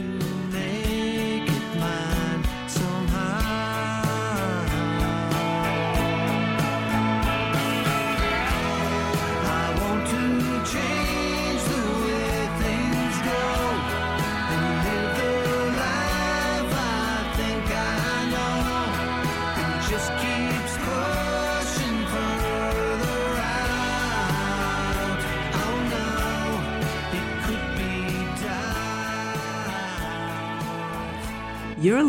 to 0.00 0.29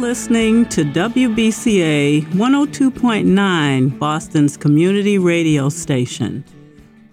listening 0.01 0.65
to 0.65 0.83
WBCA 0.83 2.23
102.9, 2.31 3.99
Boston's 3.99 4.57
community 4.57 5.19
radio 5.19 5.69
station. 5.69 6.43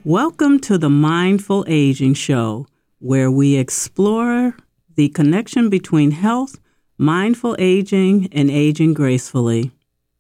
Welcome 0.05 0.59
to 0.61 0.79
the 0.79 0.89
Mindful 0.89 1.67
Aging 1.69 2.15
Show, 2.15 2.67
where 2.99 3.31
we 3.31 3.57
explore 3.57 4.57
the 4.97 5.11
connection 5.11 5.69
between 5.69 6.13
health, 6.13 6.59
mindful 6.97 7.57
aging, 7.59 8.31
and 8.33 8.51
aging 8.51 8.95
gracefully. 8.95 9.71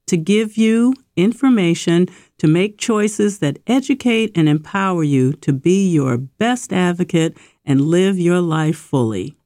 To 0.08 0.18
give 0.18 0.58
you 0.58 0.92
information 1.16 2.06
to 2.36 2.46
make 2.46 2.76
choices 2.76 3.38
that 3.38 3.60
educate 3.66 4.36
and 4.36 4.46
empower 4.46 5.02
you 5.04 5.32
to 5.32 5.54
be 5.54 5.88
your 5.90 6.18
best 6.18 6.74
advocate 6.74 7.34
and 7.64 7.80
live 7.80 8.18
your 8.18 8.42
life 8.42 8.76
fully. 8.76 9.38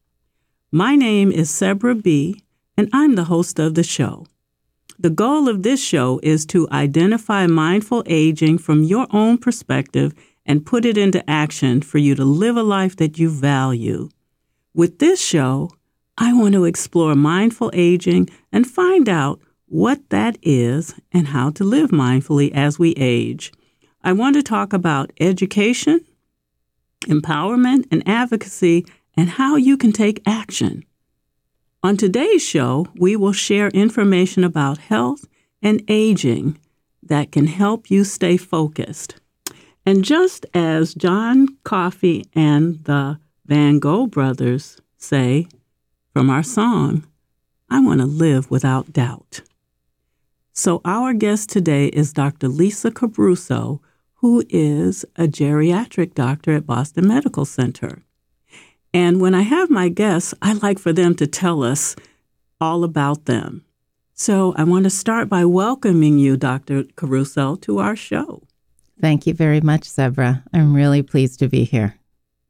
My 0.73 0.97
name 0.97 1.31
is 1.31 1.51
Sebra 1.51 2.03
B, 2.03 2.43
and 2.77 2.89
I'm 2.93 3.15
the 3.15 3.25
host 3.25 3.59
of 3.59 3.75
the 3.75 3.83
show. 3.83 4.27
The 4.99 5.11
goal 5.11 5.49
of 5.49 5.63
this 5.63 5.83
show 5.83 6.21
is 6.23 6.47
to 6.47 6.69
identify 6.71 7.47
mindful 7.47 8.05
aging 8.07 8.59
from 8.59 8.85
your 8.85 9.07
own 9.11 9.39
perspective 9.39 10.13
and 10.47 10.67
put 10.67 10.85
it 10.85 10.99
into 10.99 11.29
action 11.29 11.83
for 11.83 11.99
you 11.99 12.15
to 12.15 12.25
live 12.25 12.57
a 12.57 12.63
life 12.63 12.97
that 12.97 13.19
you 13.19 13.29
value. 13.29 14.09
With 14.75 14.99
this 14.99 15.21
show, 15.21 15.71
I 16.19 16.33
want 16.33 16.55
to 16.55 16.65
explore 16.65 17.15
mindful 17.15 17.71
aging 17.75 18.29
and 18.53 18.67
find 18.67 19.09
out 19.09 19.41
what 19.67 20.11
that 20.11 20.37
is 20.43 20.95
and 21.13 21.29
how 21.29 21.51
to 21.51 21.65
live 21.65 21.91
mindfully 21.91 22.53
as 22.53 22.79
we 22.79 22.93
age. 22.93 23.53
I 24.05 24.13
want 24.13 24.37
to 24.37 24.43
talk 24.43 24.73
about 24.73 25.13
education, 25.21 26.05
empowerment, 27.03 27.87
and 27.91 28.07
advocacy, 28.07 28.85
and 29.17 29.31
how 29.31 29.57
you 29.57 29.77
can 29.77 29.93
take 29.93 30.23
action. 30.27 30.85
On 31.85 31.97
today's 31.97 32.47
show, 32.47 32.87
we 32.95 33.17
will 33.17 33.33
share 33.33 33.67
information 33.71 34.45
about 34.45 34.79
health 34.79 35.27
and 35.61 35.83
aging 35.89 36.61
that 37.03 37.33
can 37.33 37.49
help 37.49 37.91
you 37.91 38.05
stay 38.05 38.37
focused. 38.37 39.17
And 39.85 40.05
just 40.05 40.47
as 40.55 40.95
John 40.95 41.49
Coffey 41.65 42.29
and 42.35 42.85
the 42.85 43.19
Van 43.47 43.81
Gogh 43.81 44.07
brothers 44.07 44.81
say 44.97 45.49
from 46.13 46.31
our 46.31 46.45
song, 46.45 47.05
I 47.69 47.81
want 47.81 47.99
to 47.99 48.07
live 48.07 48.49
without 48.49 48.93
doubt. 48.93 49.41
So, 50.53 50.83
our 50.85 51.13
guest 51.13 51.51
today 51.51 51.87
is 51.89 52.13
Dr. 52.13 52.47
Lisa 52.47 52.93
Caruso, 52.93 53.81
who 54.17 54.45
is 54.49 55.05
a 55.17 55.25
geriatric 55.25 56.15
doctor 56.15 56.53
at 56.53 56.65
Boston 56.65 57.09
Medical 57.09 57.45
Center. 57.45 58.05
And 58.95 59.21
when 59.21 59.35
I 59.35 59.43
have 59.43 59.71
my 59.71 59.89
guests, 59.89 60.35
I 60.43 60.53
like 60.55 60.79
for 60.79 60.93
them 60.93 61.15
to 61.17 61.27
tell 61.27 61.63
us 61.63 61.97
all 62.61 62.85
about 62.85 63.25
them. 63.25 63.65
So, 64.15 64.55
I 64.57 64.65
want 64.65 64.85
to 64.85 64.91
start 64.91 65.29
by 65.29 65.45
welcoming 65.47 66.19
you, 66.19 66.37
Dr. 66.37 66.85
Caruso, 66.97 67.57
to 67.57 67.79
our 67.79 67.97
show. 67.97 68.43
Thank 69.01 69.27
you 69.27 69.35
very 69.35 69.61
much, 69.61 69.83
Sebra. 69.83 70.45
I'm 70.53 70.75
really 70.75 71.03
pleased 71.03 71.39
to 71.41 71.49
be 71.49 71.65
here. 71.65 71.97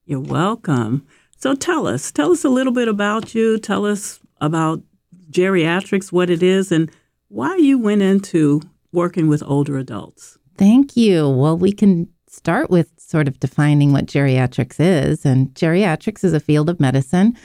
You're 0.05 0.21
welcome. 0.21 1.07
So, 1.39 1.55
tell 1.55 1.87
us, 1.87 2.11
tell 2.11 2.33
us 2.33 2.45
a 2.45 2.51
little 2.51 2.73
bit 2.73 2.89
about 2.89 3.35
you. 3.35 3.59
Tell 3.59 3.87
us 3.87 4.21
about 4.41 4.83
geriatrics, 5.31 6.13
what 6.13 6.29
it 6.29 6.43
is, 6.43 6.73
and 6.73 6.91
why 7.29 7.57
you 7.57 7.79
went 7.79 8.03
into 8.03 8.61
working 8.93 9.29
with 9.29 9.43
older 9.47 9.79
adults. 9.79 10.39
Thank 10.59 10.97
you. 10.97 11.29
Well, 11.31 11.57
we 11.57 11.73
can 11.73 12.09
start 12.29 12.71
with 12.71 12.91
sort 13.13 13.29
of 13.29 13.39
defining 13.39 13.93
what 13.93 14.07
geriatrics 14.07 14.81
is. 14.81 15.27
And 15.27 15.55
geriatrics 15.55 16.25
is 16.25 16.33
a 16.33 16.41
field 16.41 16.71
of 16.71 16.81
medicine 16.81 17.37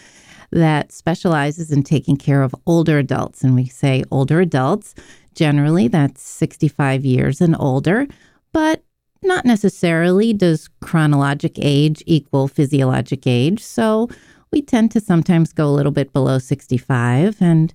that 0.51 0.94
specializes 0.94 1.72
in 1.72 1.83
taking 1.83 2.16
care 2.16 2.41
of 2.41 2.55
older 2.66 2.97
adults. 2.97 3.44
And 3.44 3.53
we 3.53 3.66
say 3.66 4.03
older 4.09 4.39
adults, 4.39 4.95
generally 5.35 5.89
that's 5.89 6.23
65 6.23 7.03
years 7.03 7.41
and 7.41 7.53
older, 7.59 8.07
but 8.53 8.81
not 9.22 9.44
necessarily 9.44 10.31
does 10.31 10.69
chronologic 10.81 11.59
age 11.59 12.01
equal 12.05 12.47
physiologic 12.47 13.28
age. 13.28 13.61
So 13.61 14.09
we 14.53 14.61
tend 14.61 14.91
to 14.91 15.01
sometimes 15.01 15.51
go 15.51 15.67
a 15.67 15.75
little 15.75 15.91
bit 15.91 16.13
below 16.13 16.39
65. 16.39 17.41
And 17.41 17.73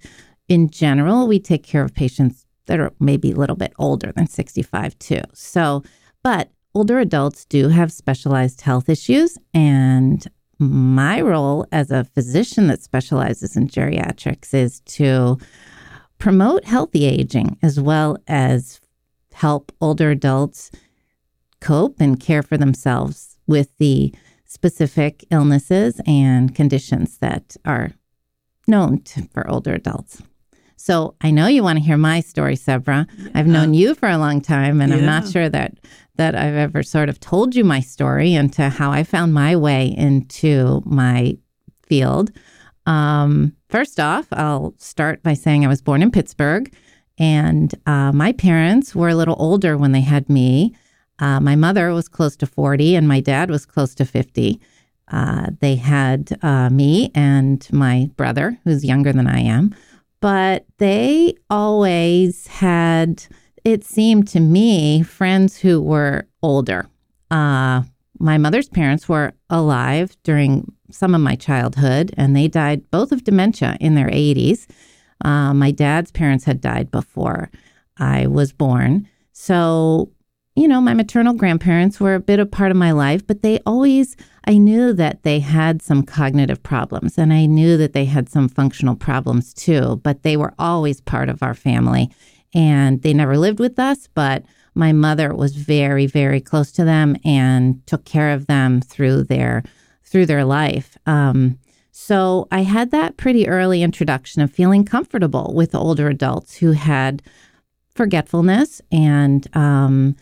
in 0.48 0.70
general, 0.70 1.28
we 1.28 1.38
take 1.38 1.62
care 1.62 1.84
of 1.84 1.92
patients 1.94 2.46
that 2.66 2.80
are 2.80 2.92
maybe 3.00 3.32
a 3.32 3.36
little 3.36 3.56
bit 3.56 3.74
older 3.78 4.12
than 4.12 4.28
65 4.28 4.98
too. 4.98 5.20
So, 5.34 5.82
but 6.22 6.48
older 6.74 6.98
adults 6.98 7.44
do 7.44 7.68
have 7.68 7.92
specialized 7.92 8.60
health 8.60 8.88
issues. 8.88 9.38
And 9.54 10.26
my 10.58 11.20
role 11.20 11.66
as 11.72 11.90
a 11.90 12.04
physician 12.04 12.68
that 12.68 12.82
specializes 12.82 13.56
in 13.56 13.68
geriatrics 13.68 14.54
is 14.54 14.80
to 14.80 15.38
promote 16.18 16.64
healthy 16.64 17.04
aging 17.04 17.58
as 17.62 17.80
well 17.80 18.16
as 18.28 18.80
help 19.32 19.72
older 19.80 20.10
adults 20.10 20.70
cope 21.60 22.00
and 22.00 22.20
care 22.20 22.42
for 22.42 22.56
themselves 22.56 23.38
with 23.46 23.76
the 23.78 24.12
specific 24.44 25.24
illnesses 25.30 26.00
and 26.06 26.54
conditions 26.54 27.18
that 27.18 27.56
are 27.64 27.92
known 28.68 29.00
to, 29.02 29.22
for 29.32 29.48
older 29.48 29.74
adults. 29.74 30.22
So 30.82 31.14
I 31.20 31.30
know 31.30 31.46
you 31.46 31.62
want 31.62 31.78
to 31.78 31.84
hear 31.84 31.96
my 31.96 32.18
story, 32.18 32.56
Sebra. 32.56 33.08
I've 33.36 33.46
known 33.46 33.72
you 33.72 33.94
for 33.94 34.08
a 34.08 34.18
long 34.18 34.40
time, 34.40 34.80
and 34.80 34.92
I'm 34.92 35.06
not 35.06 35.28
sure 35.28 35.48
that 35.48 35.78
that 36.16 36.34
I've 36.34 36.56
ever 36.56 36.82
sort 36.82 37.08
of 37.08 37.20
told 37.20 37.54
you 37.54 37.62
my 37.62 37.78
story 37.78 38.34
into 38.34 38.68
how 38.68 38.90
I 38.90 39.04
found 39.04 39.32
my 39.32 39.54
way 39.54 39.94
into 39.96 40.82
my 40.84 41.38
field. 41.86 42.32
Um, 42.84 43.54
first 43.68 44.00
off, 44.00 44.26
I'll 44.32 44.74
start 44.76 45.22
by 45.22 45.34
saying 45.34 45.64
I 45.64 45.68
was 45.68 45.80
born 45.80 46.02
in 46.02 46.10
Pittsburgh, 46.10 46.74
and 47.16 47.72
uh, 47.86 48.10
my 48.10 48.32
parents 48.32 48.92
were 48.92 49.10
a 49.10 49.14
little 49.14 49.36
older 49.38 49.78
when 49.78 49.92
they 49.92 50.00
had 50.00 50.28
me. 50.28 50.74
Uh, 51.20 51.38
my 51.38 51.54
mother 51.54 51.92
was 51.94 52.08
close 52.08 52.34
to 52.38 52.46
40, 52.46 52.96
and 52.96 53.06
my 53.06 53.20
dad 53.20 53.50
was 53.50 53.64
close 53.64 53.94
to 53.94 54.04
50. 54.04 54.60
Uh, 55.06 55.50
they 55.60 55.76
had 55.76 56.36
uh, 56.42 56.70
me 56.70 57.12
and 57.14 57.68
my 57.70 58.10
brother, 58.16 58.58
who's 58.64 58.84
younger 58.84 59.12
than 59.12 59.28
I 59.28 59.42
am, 59.42 59.76
but 60.22 60.64
they 60.78 61.34
always 61.50 62.46
had, 62.46 63.26
it 63.64 63.84
seemed 63.84 64.28
to 64.28 64.38
me, 64.38 65.02
friends 65.02 65.58
who 65.58 65.82
were 65.82 66.28
older. 66.44 66.88
Uh, 67.30 67.82
my 68.20 68.38
mother's 68.38 68.68
parents 68.68 69.08
were 69.08 69.32
alive 69.50 70.16
during 70.22 70.72
some 70.92 71.16
of 71.16 71.20
my 71.20 71.34
childhood, 71.34 72.14
and 72.16 72.36
they 72.36 72.46
died 72.46 72.88
both 72.92 73.10
of 73.10 73.24
dementia 73.24 73.76
in 73.80 73.96
their 73.96 74.08
80s. 74.08 74.68
Uh, 75.24 75.52
my 75.52 75.72
dad's 75.72 76.12
parents 76.12 76.44
had 76.44 76.60
died 76.60 76.92
before 76.92 77.50
I 77.98 78.28
was 78.28 78.52
born. 78.52 79.08
So, 79.32 80.12
you 80.54 80.68
know, 80.68 80.80
my 80.80 80.92
maternal 80.92 81.32
grandparents 81.32 81.98
were 81.98 82.14
a 82.14 82.20
bit 82.20 82.38
a 82.38 82.46
part 82.46 82.70
of 82.70 82.76
my 82.76 82.92
life, 82.92 83.26
but 83.26 83.42
they 83.42 83.58
always, 83.64 84.16
I 84.46 84.58
knew 84.58 84.92
that 84.92 85.22
they 85.22 85.40
had 85.40 85.80
some 85.80 86.02
cognitive 86.02 86.62
problems 86.62 87.16
and 87.16 87.32
I 87.32 87.46
knew 87.46 87.76
that 87.78 87.94
they 87.94 88.04
had 88.04 88.28
some 88.28 88.48
functional 88.48 88.94
problems 88.94 89.54
too, 89.54 90.00
but 90.02 90.22
they 90.22 90.36
were 90.36 90.52
always 90.58 91.00
part 91.00 91.30
of 91.30 91.42
our 91.42 91.54
family. 91.54 92.10
And 92.54 93.00
they 93.00 93.14
never 93.14 93.38
lived 93.38 93.60
with 93.60 93.78
us, 93.78 94.08
but 94.14 94.44
my 94.74 94.92
mother 94.92 95.34
was 95.34 95.56
very, 95.56 96.06
very 96.06 96.40
close 96.40 96.70
to 96.72 96.84
them 96.84 97.16
and 97.24 97.86
took 97.86 98.04
care 98.04 98.32
of 98.32 98.46
them 98.46 98.80
through 98.80 99.24
their 99.24 99.62
through 100.04 100.26
their 100.26 100.44
life. 100.44 100.98
Um, 101.06 101.58
so 101.92 102.46
I 102.50 102.62
had 102.62 102.90
that 102.90 103.16
pretty 103.16 103.48
early 103.48 103.82
introduction 103.82 104.42
of 104.42 104.52
feeling 104.52 104.84
comfortable 104.84 105.52
with 105.54 105.74
older 105.74 106.08
adults 106.08 106.56
who 106.56 106.72
had 106.72 107.22
forgetfulness 107.94 108.82
and 108.90 109.46
um, 109.56 110.16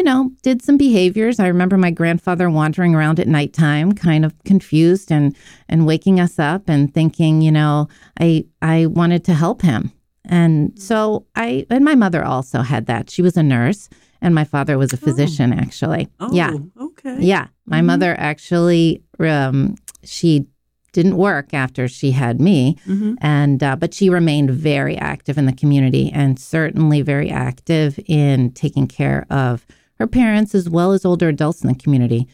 you 0.00 0.04
know, 0.04 0.30
did 0.42 0.62
some 0.62 0.78
behaviors. 0.78 1.38
I 1.38 1.46
remember 1.48 1.76
my 1.76 1.90
grandfather 1.90 2.48
wandering 2.48 2.94
around 2.94 3.20
at 3.20 3.28
nighttime, 3.28 3.92
kind 3.92 4.24
of 4.24 4.32
confused 4.44 5.12
and 5.12 5.36
and 5.68 5.86
waking 5.86 6.18
us 6.18 6.38
up 6.38 6.70
and 6.70 6.92
thinking, 6.94 7.42
you 7.42 7.52
know, 7.52 7.86
I 8.18 8.46
I 8.62 8.86
wanted 8.86 9.24
to 9.24 9.34
help 9.34 9.60
him. 9.60 9.92
And 10.24 10.72
so 10.80 11.26
I 11.36 11.66
and 11.68 11.84
my 11.84 11.94
mother 11.96 12.24
also 12.24 12.62
had 12.62 12.86
that. 12.86 13.10
She 13.10 13.20
was 13.20 13.36
a 13.36 13.42
nurse 13.42 13.90
and 14.22 14.34
my 14.34 14.44
father 14.44 14.78
was 14.78 14.94
a 14.94 14.96
physician 14.96 15.52
actually. 15.52 16.08
Oh, 16.18 16.32
Yeah. 16.32 16.54
okay. 16.80 17.18
Yeah, 17.20 17.48
my 17.66 17.82
mother 17.82 18.14
actually 18.18 19.02
um, 19.18 19.74
she 20.02 20.46
didn't 20.92 21.18
work 21.18 21.52
after 21.52 21.88
she 21.88 22.12
had 22.12 22.40
me, 22.40 22.76
and 23.20 23.62
uh, 23.62 23.76
but 23.76 23.92
she 23.92 24.08
remained 24.08 24.50
very 24.50 24.96
active 24.96 25.36
in 25.36 25.44
the 25.44 25.52
community 25.52 26.10
and 26.10 26.38
certainly 26.38 27.02
very 27.02 27.30
active 27.30 28.00
in 28.06 28.50
taking 28.52 28.88
care 28.88 29.26
of 29.28 29.66
her 30.00 30.06
parents 30.06 30.54
as 30.54 30.68
well 30.68 30.92
as 30.92 31.04
older 31.04 31.28
adults 31.28 31.62
in 31.62 31.68
the 31.68 31.74
community. 31.74 32.26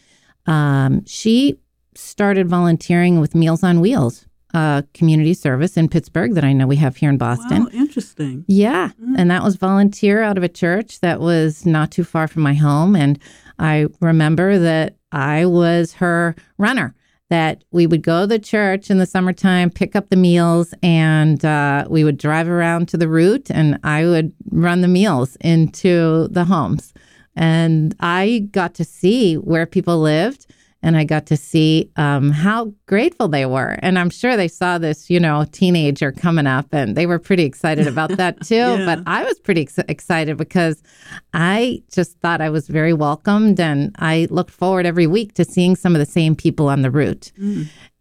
Um, 0.47 1.05
she 1.05 1.59
started 1.97 2.49
volunteering 2.49 3.21
with 3.21 3.35
Meals 3.35 3.65
on 3.65 3.81
Wheels, 3.81 4.25
a 4.55 4.85
community 4.95 5.35
service 5.35 5.77
in 5.77 5.89
Pittsburgh 5.89 6.35
that 6.35 6.45
I 6.45 6.53
know 6.53 6.69
we 6.69 6.77
have 6.77 6.97
here 6.97 7.11
in 7.11 7.19
Boston. 7.19 7.65
Wow, 7.65 7.71
interesting. 7.73 8.45
Yeah. 8.47 8.91
And 9.19 9.29
that 9.33 9.43
was 9.43 9.57
volunteer 9.57 10.23
out 10.23 10.39
of 10.39 10.45
a 10.45 10.49
church 10.49 11.01
that 11.01 11.19
was 11.19 11.67
not 11.67 11.91
too 11.91 12.05
far 12.05 12.29
from 12.29 12.43
my 12.43 12.55
home. 12.55 12.95
And 12.95 13.19
I 13.59 13.87
remember 14.01 14.61
that 14.61 14.95
I 15.11 15.45
was 15.47 15.95
her 15.95 16.37
runner, 16.59 16.95
that 17.31 17.65
we 17.73 17.89
would 17.89 18.03
go 18.03 18.21
to 18.21 18.27
the 18.29 18.39
church 18.39 18.91
in 18.91 18.99
the 18.99 19.07
summertime, 19.07 19.71
pick 19.71 19.97
up 19.97 20.09
the 20.09 20.17
meals, 20.17 20.73
and 20.85 21.45
uh, 21.45 21.85
we 21.91 22.05
would 22.05 22.19
drive 22.19 22.49
around 22.49 22.87
to 22.91 22.97
the 22.97 23.09
route 23.09 23.51
and 23.51 23.81
I 23.83 24.05
would 24.05 24.33
run 24.53 24.83
the 24.83 24.89
meals 24.89 25.37
into 25.41 26.29
the 26.29 26.45
homes. 26.45 26.95
And 27.37 27.95
I 28.01 28.49
got 28.51 28.75
to 28.75 28.85
see 28.85 29.35
where 29.35 29.67
people 29.67 30.01
lived 30.01 30.47
and 30.83 30.97
I 30.97 31.05
got 31.05 31.27
to 31.27 31.37
see 31.37 31.91
um, 31.97 32.31
how 32.31 32.73
grateful 32.87 33.29
they 33.29 33.45
were. 33.45 33.77
And 33.81 33.99
I'm 33.99 34.11
sure 34.11 34.37
they 34.37 34.47
saw 34.47 34.79
this, 34.79 35.11
you 35.11 35.19
know, 35.19 35.45
teenager 35.51 36.13
coming 36.13 36.47
up 36.47 36.73
and 36.73 36.97
they 36.97 37.07
were 37.07 37.19
pretty 37.19 37.43
excited 37.43 37.87
about 37.89 38.11
that 38.19 38.41
too. 38.47 38.55
Yeah. 38.55 38.85
But 38.85 39.03
I 39.05 39.25
was 39.25 39.39
pretty 39.41 39.63
ex- 39.63 39.79
excited 39.89 40.37
because 40.37 40.83
I 41.35 41.83
just 41.91 42.19
thought 42.21 42.41
I 42.41 42.51
was 42.51 42.69
very 42.69 42.93
welcomed 42.93 43.59
and 43.59 43.97
I 43.99 44.29
looked 44.31 44.53
forward 44.53 44.87
every 44.87 45.07
week 45.07 45.35
to 45.35 45.45
seeing 45.45 45.77
some 45.77 45.95
of 45.95 45.99
the 45.99 46.07
same 46.07 46.37
people 46.37 46.69
on 46.69 46.83
the 46.83 46.91
route. 46.91 47.33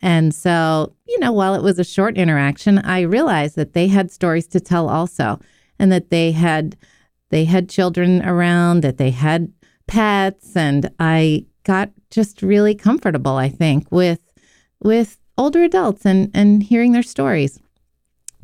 And 0.01 0.35
so, 0.35 0.93
you 1.07 1.17
know, 1.19 1.31
while 1.31 1.55
it 1.55 1.63
was 1.63 1.79
a 1.79 1.83
short 1.83 2.17
interaction, 2.17 2.77
I 2.79 3.01
realized 3.01 3.55
that 3.55 3.73
they 3.73 3.87
had 3.87 4.11
stories 4.11 4.45
to 4.47 4.59
tell 4.59 4.89
also 4.89 5.39
and 5.79 5.91
that 5.91 6.11
they 6.11 6.31
had 6.31 6.77
they 7.29 7.45
had 7.45 7.69
children 7.69 8.23
around, 8.25 8.81
that 8.81 8.97
they 8.97 9.11
had 9.11 9.51
pets 9.87 10.55
and 10.55 10.89
I 10.99 11.45
got 11.63 11.91
just 12.11 12.41
really 12.41 12.75
comfortable, 12.75 13.35
I 13.35 13.49
think, 13.49 13.91
with 13.91 14.19
with 14.81 15.17
older 15.37 15.63
adults 15.63 16.05
and 16.05 16.31
and 16.33 16.63
hearing 16.63 16.91
their 16.91 17.03
stories. 17.03 17.59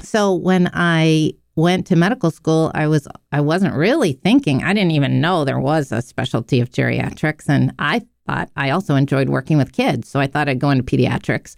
So 0.02 0.34
when 0.34 0.70
I 0.74 1.34
went 1.56 1.86
to 1.88 1.96
medical 1.96 2.32
school, 2.32 2.72
I 2.74 2.88
was 2.88 3.08
I 3.32 3.42
wasn't 3.42 3.76
really 3.76 4.14
thinking. 4.14 4.64
I 4.64 4.74
didn't 4.74 4.92
even 4.92 5.22
know 5.22 5.46
there 5.46 5.60
was 5.60 5.92
a 5.92 6.02
specialty 6.02 6.60
of 6.60 6.70
geriatrics, 6.72 7.48
and 7.48 7.74
I 7.80 8.02
thought 8.28 8.50
I 8.56 8.70
also 8.70 8.96
enjoyed 8.96 9.30
working 9.30 9.58
with 9.58 9.74
kids. 9.74 10.10
So 10.10 10.20
I 10.20 10.28
thought 10.28 10.50
I'd 10.50 10.60
go 10.60 10.70
into 10.70 10.84
pediatrics. 10.84 11.56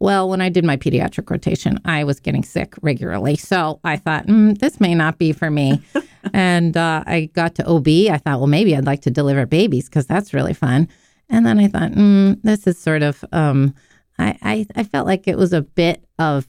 Well, 0.00 0.30
when 0.30 0.40
I 0.40 0.48
did 0.48 0.64
my 0.64 0.78
pediatric 0.78 1.30
rotation, 1.30 1.78
I 1.84 2.04
was 2.04 2.20
getting 2.20 2.42
sick 2.42 2.74
regularly. 2.80 3.36
So 3.36 3.80
I 3.84 3.96
thought, 3.96 4.26
mm, 4.26 4.58
this 4.58 4.80
may 4.80 4.94
not 4.94 5.18
be 5.18 5.32
for 5.32 5.50
me. 5.50 5.82
and 6.32 6.74
uh, 6.74 7.04
I 7.06 7.30
got 7.34 7.54
to 7.56 7.66
OB. 7.66 7.86
I 7.86 8.16
thought, 8.16 8.38
well, 8.38 8.46
maybe 8.46 8.74
I'd 8.74 8.86
like 8.86 9.02
to 9.02 9.10
deliver 9.10 9.44
babies 9.44 9.90
because 9.90 10.06
that's 10.06 10.32
really 10.32 10.54
fun. 10.54 10.88
And 11.28 11.44
then 11.44 11.58
I 11.60 11.68
thought, 11.68 11.92
mm, 11.92 12.40
this 12.42 12.66
is 12.66 12.78
sort 12.78 13.02
of, 13.02 13.22
um, 13.32 13.74
I, 14.18 14.38
I, 14.42 14.66
I 14.74 14.84
felt 14.84 15.06
like 15.06 15.28
it 15.28 15.36
was 15.36 15.52
a 15.52 15.62
bit 15.62 16.02
of, 16.18 16.48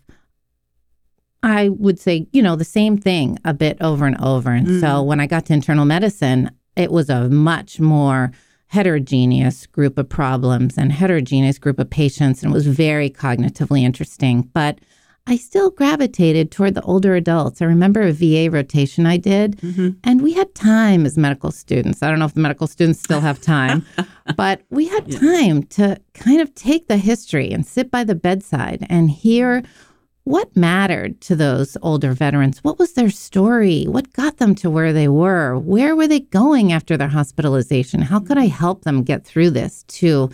I 1.44 1.70
would 1.70 2.00
say, 2.00 2.28
you 2.32 2.42
know, 2.42 2.56
the 2.56 2.64
same 2.64 2.98
thing 2.98 3.38
a 3.44 3.54
bit 3.54 3.78
over 3.82 4.06
and 4.06 4.20
over. 4.22 4.52
And 4.52 4.80
so 4.80 5.04
when 5.04 5.20
I 5.20 5.28
got 5.28 5.46
to 5.48 5.54
internal 5.54 5.86
medicine, 5.86 6.52
it 6.78 6.92
was 6.92 7.10
a 7.10 7.30
much 7.30 7.80
more 7.80 8.32
heterogeneous 8.72 9.68
group 9.68 9.98
of 9.98 10.08
problems 10.08 10.78
and 10.78 10.94
heterogeneous 10.94 11.60
group 11.60 11.78
of 11.78 11.90
patients. 11.90 12.42
And 12.42 12.52
it 12.52 12.56
was 12.56 12.68
very 12.68 13.10
cognitively 13.10 13.82
interesting. 13.82 14.50
But 14.54 14.80
I 15.28 15.36
still 15.36 15.72
gravitated 15.72 16.52
toward 16.52 16.76
the 16.76 16.82
older 16.84 17.14
adults. 17.14 17.62
I 17.62 17.66
remember 17.66 18.02
a 18.02 18.14
VA 18.14 18.50
rotation 18.50 19.06
I 19.06 19.18
did, 19.18 19.58
mm-hmm. 19.58 19.90
and 20.06 20.22
we 20.22 20.34
had 20.34 20.56
time 20.56 21.06
as 21.06 21.18
medical 21.18 21.52
students. 21.52 22.02
I 22.02 22.10
don't 22.10 22.20
know 22.20 22.26
if 22.26 22.34
the 22.34 22.40
medical 22.40 22.66
students 22.66 23.02
still 23.02 23.20
have 23.20 23.42
time, 23.42 23.86
but 24.38 24.62
we 24.70 24.88
had 24.88 25.12
time 25.12 25.64
to 25.64 26.00
kind 26.14 26.40
of 26.40 26.56
take 26.56 26.88
the 26.88 26.98
history 26.98 27.52
and 27.52 27.66
sit 27.66 27.92
by 27.92 28.06
the 28.06 28.16
bedside 28.16 28.88
and 28.90 29.12
hear 29.12 29.64
what 30.32 30.56
mattered 30.56 31.20
to 31.22 31.36
those 31.36 31.76
older 31.82 32.14
veterans? 32.14 32.64
What 32.64 32.80
was 32.80 32.94
their 32.94 33.10
story? 33.10 33.84
What 33.84 34.14
got 34.14 34.38
them 34.38 34.56
to 34.56 34.70
where 34.70 34.94
they 34.94 35.10
were? 35.10 35.58
Where 35.58 35.94
were 35.94 36.08
they 36.08 36.22
going 36.22 36.72
after 36.72 36.96
their 36.96 37.10
hospitalization? 37.10 38.02
How 38.02 38.22
could 38.22 38.38
I 38.38 38.48
help 38.48 38.84
them 38.84 39.04
get 39.04 39.26
through 39.26 39.50
this 39.50 39.84
to 40.00 40.32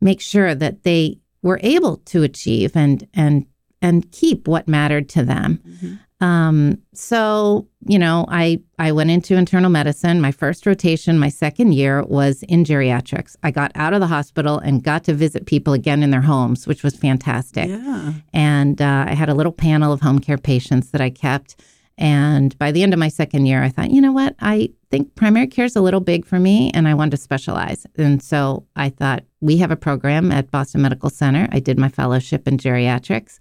make 0.00 0.20
sure 0.20 0.54
that 0.54 0.84
they 0.84 1.18
were 1.42 1.58
able 1.62 1.96
to 1.96 2.22
achieve 2.22 2.76
and 2.76 3.06
and 3.14 3.46
and 3.82 4.10
keep 4.12 4.46
what 4.46 4.68
mattered 4.68 5.08
to 5.10 5.24
them? 5.24 5.60
Mm-hmm. 5.66 5.94
Um, 6.20 6.78
so 6.94 7.68
you 7.88 7.98
know, 7.98 8.26
I 8.28 8.60
I 8.78 8.92
went 8.92 9.10
into 9.10 9.36
internal 9.36 9.70
medicine. 9.70 10.20
My 10.20 10.32
first 10.32 10.66
rotation, 10.66 11.18
my 11.18 11.28
second 11.28 11.72
year 11.72 12.02
was 12.02 12.42
in 12.44 12.64
geriatrics. 12.64 13.36
I 13.42 13.50
got 13.50 13.70
out 13.74 13.92
of 13.92 14.00
the 14.00 14.06
hospital 14.06 14.58
and 14.58 14.82
got 14.82 15.04
to 15.04 15.14
visit 15.14 15.46
people 15.46 15.72
again 15.72 16.02
in 16.02 16.10
their 16.10 16.22
homes, 16.22 16.66
which 16.66 16.82
was 16.82 16.96
fantastic. 16.96 17.68
Yeah. 17.68 18.14
And 18.32 18.82
uh, 18.82 19.06
I 19.08 19.14
had 19.14 19.28
a 19.28 19.34
little 19.34 19.52
panel 19.52 19.92
of 19.92 20.00
home 20.00 20.18
care 20.18 20.38
patients 20.38 20.90
that 20.90 21.00
I 21.00 21.10
kept. 21.10 21.60
And 21.98 22.58
by 22.58 22.72
the 22.72 22.82
end 22.82 22.92
of 22.92 22.98
my 22.98 23.08
second 23.08 23.46
year, 23.46 23.62
I 23.62 23.70
thought, 23.70 23.90
you 23.90 24.02
know 24.02 24.12
what? 24.12 24.34
I 24.40 24.70
think 24.90 25.14
primary 25.14 25.46
care 25.46 25.64
is 25.64 25.76
a 25.76 25.80
little 25.80 26.00
big 26.00 26.26
for 26.26 26.38
me 26.38 26.70
and 26.74 26.86
I 26.86 26.92
wanted 26.92 27.12
to 27.12 27.16
specialize. 27.16 27.86
And 27.96 28.22
so 28.22 28.66
I 28.76 28.90
thought, 28.90 29.24
we 29.40 29.56
have 29.58 29.70
a 29.70 29.76
program 29.76 30.30
at 30.32 30.50
Boston 30.50 30.82
Medical 30.82 31.08
Center. 31.08 31.48
I 31.52 31.60
did 31.60 31.78
my 31.78 31.88
fellowship 31.88 32.46
in 32.48 32.58
geriatrics 32.58 33.38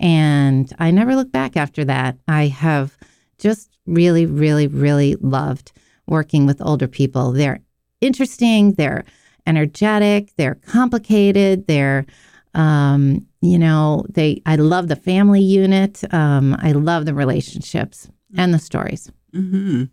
and 0.00 0.72
I 0.78 0.90
never 0.90 1.16
looked 1.16 1.32
back 1.32 1.56
after 1.56 1.84
that. 1.84 2.16
I 2.28 2.46
have 2.46 2.96
just 3.38 3.76
really, 3.86 4.26
really, 4.26 4.66
really 4.66 5.16
loved 5.16 5.72
working 6.06 6.46
with 6.46 6.60
older 6.60 6.88
people. 6.88 7.32
They're 7.32 7.60
interesting, 8.00 8.72
they're 8.74 9.04
energetic, 9.46 10.32
they're 10.36 10.56
complicated, 10.56 11.66
they're 11.66 12.06
um, 12.54 13.26
you 13.42 13.58
know, 13.58 14.06
they 14.08 14.40
I 14.46 14.56
love 14.56 14.88
the 14.88 14.96
family 14.96 15.42
unit. 15.42 16.02
Um, 16.12 16.56
I 16.58 16.72
love 16.72 17.04
the 17.04 17.14
relationships 17.14 18.08
and 18.36 18.52
the 18.54 18.58
stories. 18.58 19.10
hmm 19.32 19.84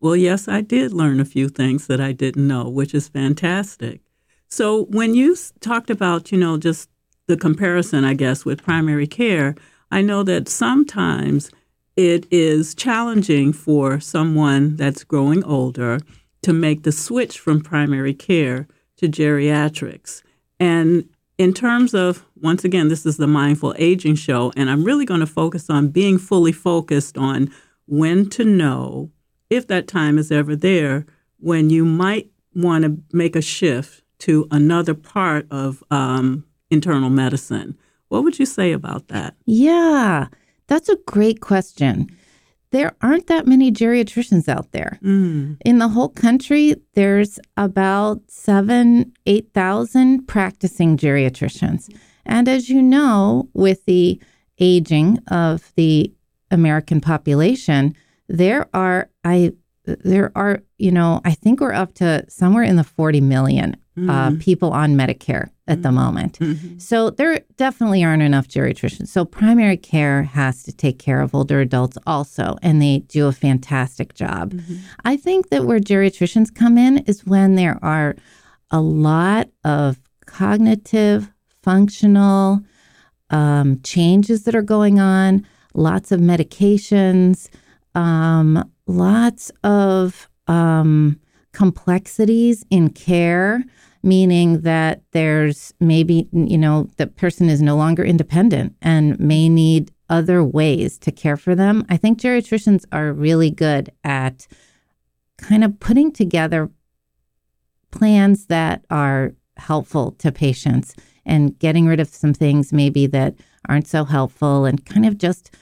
Well, 0.00 0.16
yes, 0.16 0.48
I 0.48 0.62
did 0.62 0.92
learn 0.92 1.20
a 1.20 1.24
few 1.24 1.48
things 1.48 1.86
that 1.86 2.00
I 2.00 2.12
didn't 2.12 2.48
know, 2.48 2.68
which 2.68 2.92
is 2.92 3.08
fantastic. 3.08 4.00
So 4.48 4.86
when 4.86 5.14
you 5.14 5.36
talked 5.60 5.90
about, 5.90 6.32
you 6.32 6.38
know, 6.38 6.58
just 6.58 6.90
the 7.32 7.38
comparison, 7.38 8.04
I 8.04 8.12
guess, 8.12 8.44
with 8.44 8.62
primary 8.62 9.06
care, 9.06 9.54
I 9.90 10.02
know 10.02 10.22
that 10.24 10.50
sometimes 10.50 11.50
it 11.96 12.26
is 12.30 12.74
challenging 12.74 13.54
for 13.54 14.00
someone 14.00 14.76
that's 14.76 15.02
growing 15.02 15.42
older 15.44 16.00
to 16.42 16.52
make 16.52 16.82
the 16.82 16.92
switch 16.92 17.40
from 17.40 17.62
primary 17.62 18.12
care 18.12 18.68
to 18.98 19.08
geriatrics. 19.08 20.22
And 20.60 21.08
in 21.38 21.54
terms 21.54 21.94
of, 21.94 22.22
once 22.38 22.64
again, 22.64 22.88
this 22.88 23.06
is 23.06 23.16
the 23.16 23.26
Mindful 23.26 23.74
Aging 23.78 24.16
Show, 24.16 24.52
and 24.54 24.68
I'm 24.68 24.84
really 24.84 25.06
going 25.06 25.20
to 25.20 25.26
focus 25.26 25.70
on 25.70 25.88
being 25.88 26.18
fully 26.18 26.52
focused 26.52 27.16
on 27.16 27.50
when 27.86 28.28
to 28.30 28.44
know, 28.44 29.10
if 29.48 29.66
that 29.68 29.88
time 29.88 30.18
is 30.18 30.30
ever 30.30 30.54
there, 30.54 31.06
when 31.38 31.70
you 31.70 31.86
might 31.86 32.30
want 32.54 32.84
to 32.84 32.98
make 33.16 33.36
a 33.36 33.42
shift 33.42 34.02
to 34.18 34.46
another 34.50 34.92
part 34.92 35.46
of 35.50 35.82
um, 35.90 36.44
internal 36.72 37.10
medicine. 37.10 37.76
What 38.08 38.24
would 38.24 38.38
you 38.38 38.46
say 38.46 38.72
about 38.72 39.08
that? 39.08 39.34
Yeah, 39.46 40.28
that's 40.66 40.88
a 40.88 40.98
great 41.06 41.40
question. 41.40 42.08
There 42.70 42.96
aren't 43.02 43.26
that 43.26 43.46
many 43.46 43.70
geriatricians 43.70 44.48
out 44.48 44.72
there. 44.72 44.98
Mm. 45.02 45.58
In 45.64 45.78
the 45.78 45.88
whole 45.88 46.08
country, 46.08 46.74
there's 46.94 47.38
about 47.58 48.22
seven, 48.28 49.12
8,000 49.26 50.26
practicing 50.26 50.96
geriatricians. 50.96 51.94
And 52.24 52.48
as 52.48 52.70
you 52.70 52.80
know, 52.80 53.50
with 53.52 53.84
the 53.84 54.20
aging 54.58 55.18
of 55.30 55.70
the 55.74 56.12
American 56.50 57.00
population, 57.00 57.94
there 58.28 58.68
are, 58.72 59.10
I, 59.24 59.52
there 59.84 60.32
are, 60.34 60.62
you 60.78 60.92
know, 60.92 61.20
I 61.24 61.32
think 61.32 61.60
we're 61.60 61.74
up 61.74 61.92
to 61.94 62.24
somewhere 62.30 62.64
in 62.64 62.76
the 62.76 62.84
40 62.84 63.20
million 63.20 63.76
uh, 64.08 64.32
people 64.40 64.72
on 64.72 64.94
Medicare 64.94 65.50
at 65.68 65.82
the 65.82 65.92
moment. 65.92 66.38
So 66.78 67.10
there 67.10 67.40
definitely 67.56 68.02
aren't 68.02 68.22
enough 68.22 68.48
geriatricians. 68.48 69.08
So 69.08 69.24
primary 69.24 69.76
care 69.76 70.22
has 70.22 70.62
to 70.64 70.72
take 70.72 70.98
care 70.98 71.20
of 71.20 71.34
older 71.34 71.60
adults 71.60 71.98
also, 72.06 72.56
and 72.62 72.80
they 72.80 73.00
do 73.00 73.26
a 73.26 73.32
fantastic 73.32 74.14
job. 74.14 74.54
I 75.04 75.16
think 75.16 75.50
that 75.50 75.64
where 75.66 75.78
geriatricians 75.78 76.54
come 76.54 76.78
in 76.78 76.98
is 77.06 77.26
when 77.26 77.54
there 77.56 77.78
are 77.82 78.16
a 78.70 78.80
lot 78.80 79.48
of 79.64 80.00
cognitive, 80.26 81.30
functional 81.62 82.60
um, 83.30 83.80
changes 83.82 84.44
that 84.44 84.54
are 84.54 84.62
going 84.62 85.00
on, 85.00 85.46
lots 85.74 86.12
of 86.12 86.20
medications, 86.20 87.48
um, 87.94 88.70
lots 88.86 89.50
of 89.62 90.28
um, 90.48 91.18
complexities 91.52 92.64
in 92.70 92.90
care 92.90 93.64
meaning 94.02 94.62
that 94.62 95.02
there's 95.12 95.72
maybe, 95.80 96.28
you 96.32 96.58
know, 96.58 96.88
the 96.96 97.06
person 97.06 97.48
is 97.48 97.62
no 97.62 97.76
longer 97.76 98.04
independent 98.04 98.74
and 98.82 99.18
may 99.20 99.48
need 99.48 99.92
other 100.10 100.44
ways 100.44 100.98
to 100.98 101.12
care 101.12 101.36
for 101.36 101.54
them. 101.54 101.86
I 101.88 101.96
think 101.96 102.20
geriatricians 102.20 102.84
are 102.92 103.12
really 103.12 103.50
good 103.50 103.92
at 104.04 104.46
kind 105.38 105.64
of 105.64 105.78
putting 105.80 106.12
together 106.12 106.70
plans 107.90 108.46
that 108.46 108.84
are 108.90 109.34
helpful 109.56 110.12
to 110.12 110.32
patients 110.32 110.94
and 111.24 111.58
getting 111.58 111.86
rid 111.86 112.00
of 112.00 112.08
some 112.08 112.34
things 112.34 112.72
maybe 112.72 113.06
that 113.06 113.36
aren't 113.68 113.86
so 113.86 114.04
helpful 114.04 114.64
and 114.64 114.84
kind 114.84 115.06
of 115.06 115.18
just 115.18 115.54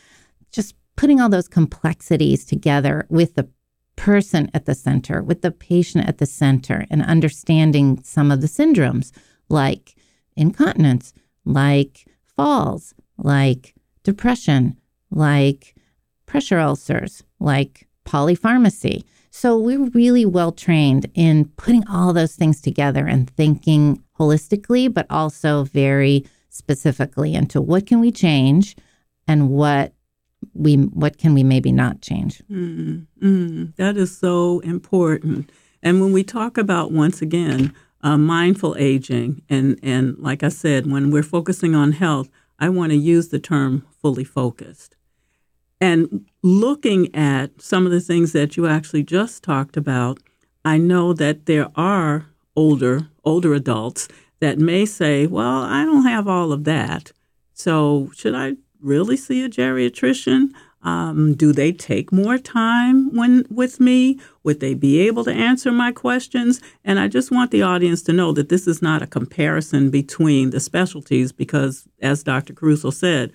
just 0.50 0.74
putting 0.96 1.20
all 1.20 1.28
those 1.28 1.48
complexities 1.48 2.44
together 2.44 3.06
with 3.10 3.34
the 3.34 3.48
person 4.00 4.50
at 4.54 4.64
the 4.64 4.74
center, 4.74 5.22
with 5.22 5.42
the 5.42 5.50
patient 5.50 6.08
at 6.08 6.16
the 6.16 6.24
center 6.24 6.86
and 6.90 7.02
understanding 7.02 8.02
some 8.02 8.30
of 8.30 8.40
the 8.40 8.46
syndromes 8.46 9.12
like 9.50 9.94
incontinence, 10.34 11.12
like 11.44 12.06
falls, 12.24 12.94
like 13.18 13.74
depression, 14.02 14.78
like 15.10 15.74
pressure 16.24 16.58
ulcers, 16.58 17.22
like 17.40 17.86
polypharmacy. 18.06 19.04
So 19.30 19.58
we're 19.58 19.90
really 19.90 20.24
well 20.24 20.52
trained 20.52 21.06
in 21.14 21.50
putting 21.58 21.86
all 21.86 22.14
those 22.14 22.34
things 22.34 22.62
together 22.62 23.06
and 23.06 23.28
thinking 23.28 24.02
holistically, 24.18 24.92
but 24.92 25.06
also 25.10 25.64
very 25.64 26.24
specifically 26.48 27.34
into 27.34 27.60
what 27.60 27.86
can 27.86 28.00
we 28.00 28.10
change 28.10 28.76
and 29.28 29.50
what 29.50 29.92
we 30.54 30.76
what 30.76 31.18
can 31.18 31.34
we 31.34 31.42
maybe 31.42 31.72
not 31.72 32.00
change. 32.00 32.42
Mm, 32.50 33.06
that 33.76 33.96
is 33.96 34.16
so 34.16 34.60
important. 34.60 35.50
And 35.82 36.00
when 36.00 36.12
we 36.12 36.24
talk 36.24 36.58
about 36.58 36.92
once 36.92 37.22
again 37.22 37.74
uh, 38.02 38.16
mindful 38.16 38.76
aging, 38.78 39.42
and 39.48 39.78
and 39.82 40.18
like 40.18 40.42
I 40.42 40.48
said, 40.48 40.90
when 40.90 41.10
we're 41.10 41.22
focusing 41.22 41.74
on 41.74 41.92
health, 41.92 42.28
I 42.58 42.68
want 42.68 42.90
to 42.92 42.96
use 42.96 43.28
the 43.28 43.38
term 43.38 43.86
fully 44.00 44.24
focused. 44.24 44.96
And 45.80 46.26
looking 46.42 47.14
at 47.14 47.62
some 47.62 47.86
of 47.86 47.92
the 47.92 48.00
things 48.00 48.32
that 48.32 48.56
you 48.56 48.66
actually 48.66 49.02
just 49.02 49.42
talked 49.42 49.76
about, 49.76 50.18
I 50.64 50.76
know 50.76 51.14
that 51.14 51.46
there 51.46 51.68
are 51.76 52.26
older 52.56 53.08
older 53.24 53.54
adults 53.54 54.08
that 54.40 54.58
may 54.58 54.86
say, 54.86 55.26
"Well, 55.26 55.62
I 55.62 55.84
don't 55.84 56.04
have 56.04 56.26
all 56.26 56.52
of 56.52 56.64
that. 56.64 57.12
So, 57.52 58.10
should 58.14 58.34
I 58.34 58.56
really 58.82 59.16
see 59.16 59.44
a 59.44 59.48
geriatrician? 59.48 60.50
Um, 60.82 61.34
do 61.34 61.52
they 61.52 61.72
take 61.72 62.10
more 62.10 62.38
time 62.38 63.14
when 63.14 63.44
with 63.50 63.80
me? 63.80 64.18
Would 64.44 64.60
they 64.60 64.72
be 64.72 65.00
able 65.00 65.24
to 65.24 65.32
answer 65.32 65.70
my 65.70 65.92
questions? 65.92 66.60
And 66.84 66.98
I 66.98 67.06
just 67.06 67.30
want 67.30 67.50
the 67.50 67.62
audience 67.62 68.02
to 68.04 68.14
know 68.14 68.32
that 68.32 68.48
this 68.48 68.66
is 68.66 68.80
not 68.80 69.02
a 69.02 69.06
comparison 69.06 69.90
between 69.90 70.50
the 70.50 70.60
specialties 70.60 71.32
because, 71.32 71.86
as 72.00 72.22
Dr. 72.22 72.54
Caruso 72.54 72.90
said, 72.90 73.32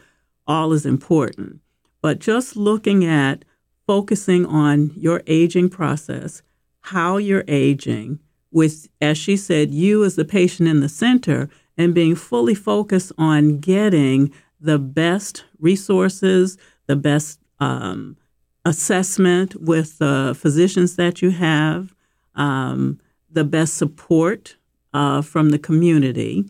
all 0.47 0.73
is 0.73 0.85
important. 0.85 1.59
But 2.01 2.19
just 2.19 2.55
looking 2.55 3.05
at 3.05 3.45
focusing 3.85 4.45
on 4.45 4.91
your 4.95 5.21
aging 5.27 5.69
process, 5.69 6.41
how 6.81 7.17
you're 7.17 7.45
aging, 7.47 8.19
with, 8.51 8.87
as 9.01 9.17
she 9.17 9.37
said, 9.37 9.71
you 9.71 10.03
as 10.03 10.15
the 10.15 10.25
patient 10.25 10.69
in 10.69 10.79
the 10.79 10.89
center, 10.89 11.49
and 11.77 11.93
being 11.93 12.15
fully 12.15 12.55
focused 12.55 13.11
on 13.17 13.59
getting 13.59 14.31
the 14.65 14.79
best 14.79 15.45
resources, 15.59 16.57
the 16.87 16.95
best 16.95 17.39
um, 17.59 18.17
assessment 18.65 19.61
with 19.61 19.99
the 19.99 20.35
physicians 20.37 20.95
that 20.95 21.21
you 21.21 21.31
have, 21.31 21.93
um, 22.35 22.99
the 23.29 23.43
best 23.43 23.75
support 23.75 24.57
uh, 24.93 25.21
from 25.21 25.49
the 25.49 25.59
community. 25.59 26.45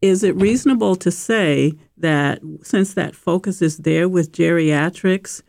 Is 0.00 0.22
it 0.22 0.36
reasonable 0.36 0.96
to 0.96 1.10
say 1.10 1.74
that 1.96 2.40
since 2.62 2.94
that 2.94 3.14
focus 3.14 3.60
is 3.60 3.78
there 3.78 4.08
with 4.08 4.32
geriatrics, 4.32 5.42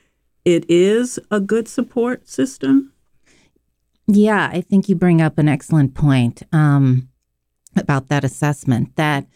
it 0.43 0.65
is 0.69 1.19
a 1.29 1.39
good 1.39 1.67
support 1.67 2.27
system? 2.27 2.91
Yeah, 4.07 4.49
I 4.51 4.61
think 4.61 4.89
you 4.89 4.95
bring 4.95 5.21
up 5.21 5.37
an 5.37 5.47
excellent 5.47 5.93
point 5.93 6.41
um, 6.51 7.09
about 7.75 8.09
that 8.09 8.23
assessment 8.23 8.95
that 8.95 9.27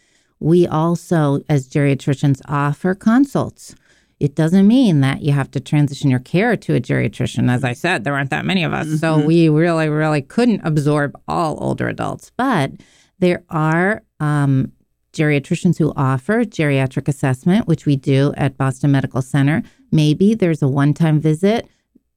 we 0.44 0.66
also, 0.66 1.40
as 1.48 1.66
geriatricians, 1.66 2.42
offer 2.46 2.94
consults. 2.94 3.74
It 4.20 4.34
doesn't 4.34 4.68
mean 4.68 5.00
that 5.00 5.22
you 5.22 5.32
have 5.32 5.50
to 5.52 5.60
transition 5.60 6.10
your 6.10 6.20
care 6.20 6.54
to 6.54 6.74
a 6.74 6.80
geriatrician. 6.80 7.50
As 7.50 7.64
I 7.64 7.72
said, 7.72 8.04
there 8.04 8.14
aren't 8.14 8.28
that 8.28 8.44
many 8.44 8.62
of 8.62 8.74
us. 8.74 8.86
Mm-hmm. 8.86 8.96
So 8.96 9.24
we 9.24 9.48
really, 9.48 9.88
really 9.88 10.20
couldn't 10.20 10.60
absorb 10.62 11.18
all 11.26 11.56
older 11.64 11.88
adults. 11.88 12.30
But 12.36 12.72
there 13.18 13.42
are 13.48 14.02
um, 14.20 14.70
geriatricians 15.14 15.78
who 15.78 15.94
offer 15.96 16.44
geriatric 16.44 17.08
assessment, 17.08 17.66
which 17.66 17.86
we 17.86 17.96
do 17.96 18.34
at 18.36 18.58
Boston 18.58 18.92
Medical 18.92 19.22
Center. 19.22 19.62
Maybe 19.90 20.34
there's 20.34 20.60
a 20.60 20.68
one 20.68 20.92
time 20.92 21.20
visit, 21.20 21.66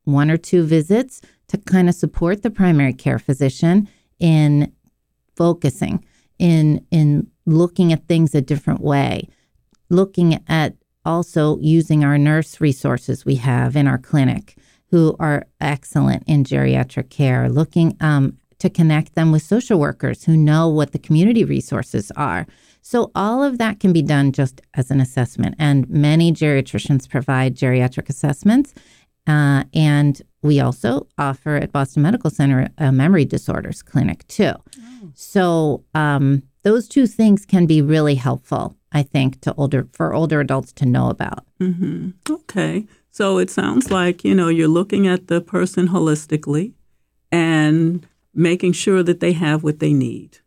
one 0.03 0.29
or 0.29 0.37
two 0.37 0.65
visits 0.65 1.21
to 1.47 1.57
kind 1.59 1.87
of 1.87 1.95
support 1.95 2.43
the 2.43 2.49
primary 2.49 2.93
care 2.93 3.19
physician 3.19 3.87
in 4.19 4.73
focusing, 5.37 6.03
in, 6.39 6.85
in 6.91 7.27
looking 7.45 7.93
at 7.93 8.07
things 8.07 8.35
a 8.35 8.41
different 8.41 8.81
way, 8.81 9.29
looking 9.89 10.43
at 10.47 10.75
also 11.05 11.57
using 11.59 12.03
our 12.03 12.17
nurse 12.17 12.59
resources 12.59 13.25
we 13.25 13.35
have 13.35 13.75
in 13.75 13.87
our 13.87 13.97
clinic 13.97 14.57
who 14.91 15.15
are 15.19 15.45
excellent 15.59 16.23
in 16.27 16.43
geriatric 16.43 17.09
care, 17.09 17.49
looking 17.49 17.95
um, 17.99 18.37
to 18.59 18.69
connect 18.69 19.15
them 19.15 19.31
with 19.31 19.41
social 19.41 19.79
workers 19.79 20.23
who 20.23 20.35
know 20.35 20.67
what 20.67 20.91
the 20.91 20.99
community 20.99 21.43
resources 21.43 22.11
are. 22.15 22.47
So, 22.81 23.11
all 23.13 23.43
of 23.43 23.57
that 23.57 23.79
can 23.79 23.91
be 23.91 24.01
done 24.01 24.31
just 24.31 24.61
as 24.73 24.89
an 24.89 25.01
assessment. 25.01 25.55
And 25.59 25.89
many 25.89 26.31
geriatricians 26.31 27.09
provide 27.09 27.55
geriatric 27.55 28.09
assessments. 28.09 28.73
Uh, 29.27 29.65
and 29.73 30.21
we 30.41 30.59
also 30.59 31.07
offer 31.17 31.55
at 31.55 31.71
Boston 31.71 32.03
Medical 32.03 32.29
Center 32.29 32.69
a 32.77 32.91
memory 32.91 33.25
disorders 33.25 33.81
clinic 33.81 34.27
too. 34.27 34.53
Oh. 34.79 35.11
So, 35.15 35.83
um, 35.93 36.43
those 36.63 36.87
two 36.87 37.07
things 37.07 37.45
can 37.45 37.65
be 37.65 37.81
really 37.81 38.15
helpful, 38.15 38.75
I 38.91 39.01
think, 39.01 39.39
to 39.41 39.53
older 39.55 39.87
for 39.93 40.13
older 40.13 40.41
adults 40.41 40.73
to 40.73 40.85
know 40.85 41.09
about. 41.09 41.45
Mm-hmm. 41.61 42.09
Okay, 42.29 42.85
so 43.09 43.37
it 43.37 43.49
sounds 43.49 43.89
like 43.89 44.23
you 44.23 44.35
know 44.35 44.49
you're 44.49 44.67
looking 44.67 45.07
at 45.07 45.27
the 45.27 45.41
person 45.41 45.87
holistically 45.87 46.73
and 47.31 48.05
making 48.33 48.73
sure 48.73 49.01
that 49.01 49.21
they 49.21 49.31
have 49.31 49.63
what 49.63 49.79
they 49.79 49.93
need. 49.93 50.39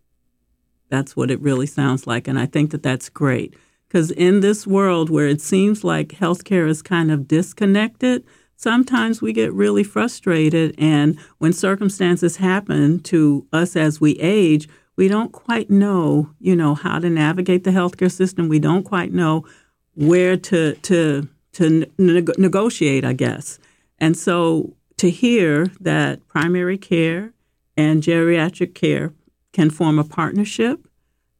That's 0.90 1.16
what 1.16 1.30
it 1.30 1.40
really 1.40 1.66
sounds 1.66 2.06
like, 2.06 2.28
and 2.28 2.38
I 2.38 2.46
think 2.46 2.70
that 2.72 2.82
that's 2.82 3.08
great 3.08 3.54
because 3.88 4.10
in 4.12 4.40
this 4.40 4.66
world 4.66 5.10
where 5.10 5.26
it 5.26 5.40
seems 5.40 5.82
like 5.82 6.08
healthcare 6.08 6.68
is 6.68 6.82
kind 6.82 7.10
of 7.10 7.26
disconnected 7.26 8.24
sometimes 8.60 9.22
we 9.22 9.32
get 9.32 9.52
really 9.52 9.82
frustrated 9.82 10.74
and 10.78 11.18
when 11.38 11.52
circumstances 11.52 12.36
happen 12.36 13.00
to 13.00 13.46
us 13.52 13.76
as 13.76 14.00
we 14.00 14.12
age 14.18 14.68
we 15.00 15.08
don't 15.08 15.32
quite 15.32 15.70
know, 15.70 16.28
you 16.40 16.54
know, 16.54 16.74
how 16.74 16.98
to 16.98 17.08
navigate 17.08 17.64
the 17.64 17.70
healthcare 17.70 18.12
system. 18.12 18.50
We 18.50 18.58
don't 18.58 18.82
quite 18.82 19.14
know 19.14 19.46
where 19.94 20.36
to 20.36 20.74
to 20.74 21.26
to 21.52 21.86
ne- 21.96 22.24
negotiate, 22.36 23.02
I 23.02 23.14
guess. 23.14 23.58
And 23.96 24.14
so 24.14 24.76
to 24.98 25.08
hear 25.08 25.68
that 25.80 26.28
primary 26.28 26.76
care 26.76 27.32
and 27.78 28.02
geriatric 28.02 28.74
care 28.74 29.14
can 29.54 29.70
form 29.70 29.98
a 29.98 30.04
partnership 30.04 30.86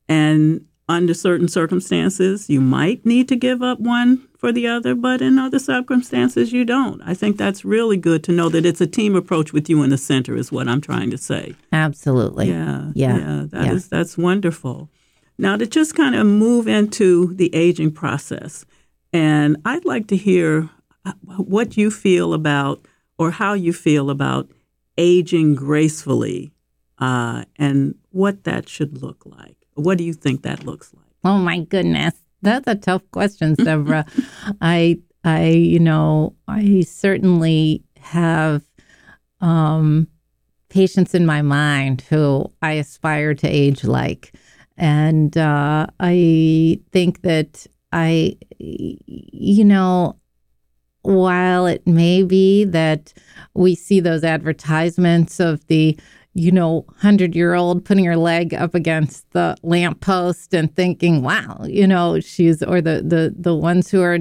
and 0.09 0.65
under 0.89 1.13
certain 1.13 1.47
circumstances 1.47 2.49
you 2.49 2.63
might 2.63 3.05
need 3.05 3.29
to 3.29 3.37
give 3.37 3.63
up 3.63 3.79
one 3.79 4.27
for 4.41 4.53
the 4.53 4.67
other, 4.67 4.95
but 4.95 5.21
in 5.21 5.39
other 5.39 5.59
circumstances, 5.59 6.51
you 6.51 6.65
don't. 6.65 7.03
I 7.03 7.13
think 7.13 7.37
that's 7.37 7.63
really 7.63 7.99
good 7.99 8.25
to 8.25 8.33
know 8.33 8.49
that 8.49 8.65
it's 8.65 8.81
a 8.81 8.87
team 8.87 9.15
approach 9.15 9.53
with 9.53 9.69
you 9.69 9.83
in 9.83 9.91
the 9.91 9.99
center, 9.99 10.35
is 10.35 10.51
what 10.51 10.67
I'm 10.67 10.81
trying 10.81 11.11
to 11.11 11.19
say. 11.19 11.55
Absolutely. 11.73 12.49
Yeah. 12.49 12.91
Yeah. 12.95 13.19
yeah 13.19 13.45
that 13.51 13.67
yeah. 13.67 13.73
Is, 13.73 13.89
that's 13.89 14.17
wonderful. 14.17 14.89
Now, 15.37 15.57
to 15.57 15.67
just 15.67 15.95
kind 15.95 16.15
of 16.15 16.27
move 16.27 16.67
into 16.67 17.35
the 17.35 17.55
aging 17.55 17.93
process, 17.93 18.65
and 19.13 19.59
I'd 19.67 19.85
like 19.85 20.07
to 20.09 20.17
hear 20.17 20.71
what 21.37 21.77
you 21.77 21.91
feel 21.91 22.33
about 22.33 22.87
or 23.19 23.31
how 23.31 23.53
you 23.53 23.75
feel 23.75 24.09
about 24.09 24.51
aging 24.97 25.55
gracefully 25.55 26.51
uh, 26.99 27.45
and 27.57 27.95
what 28.11 28.45
that 28.45 28.69
should 28.69 29.03
look 29.03 29.23
like. 29.27 29.57
What 29.75 29.99
do 29.99 30.05
you 30.05 30.15
think 30.15 30.43
that 30.43 30.65
looks 30.65 30.95
like? 30.95 31.05
Oh, 31.25 31.39
my 31.39 31.61
goodness. 31.61 32.15
That's 32.43 32.67
a 32.67 32.75
tough 32.75 33.03
question, 33.11 33.55
Deborah. 33.59 34.07
I, 34.61 35.01
I, 35.25 35.49
you 35.49 35.79
know, 35.79 36.35
I 36.49 36.83
certainly 36.83 37.85
have 37.99 38.63
um, 39.41 40.09
patients 40.69 41.15
in 41.15 41.27
my 41.27 41.43
mind 41.43 42.03
who 42.03 42.47
I 42.63 42.73
aspire 42.73 43.35
to 43.35 43.49
age 43.49 43.85
like, 43.85 44.33
and 44.77 45.37
uh, 45.37 45.87
I 45.99 46.81
think 46.93 47.23
that 47.23 47.67
I, 47.93 48.37
you 48.59 49.65
know, 49.65 50.17
while 51.03 51.67
it 51.67 51.87
may 51.87 52.23
be 52.23 52.65
that 52.65 53.13
we 53.55 53.75
see 53.75 54.01
those 54.01 54.23
advertisements 54.25 55.41
of 55.41 55.67
the 55.67 55.99
you 56.41 56.51
know, 56.51 56.81
100 56.89 57.35
year 57.35 57.55
old 57.55 57.85
putting 57.85 58.05
her 58.07 58.17
leg 58.17 58.55
up 58.55 58.75
against 58.75 59.31
the 59.33 59.57
lamppost 59.63 60.55
and 60.55 60.75
thinking, 60.75 61.23
wow, 61.23 61.61
you 61.67 61.87
know, 61.87 62.19
she's, 62.21 62.63
or 62.63 62.81
the, 62.81 63.03
the, 63.03 63.35
the 63.39 63.55
ones 63.55 63.91
who 63.91 64.01
are 64.03 64.19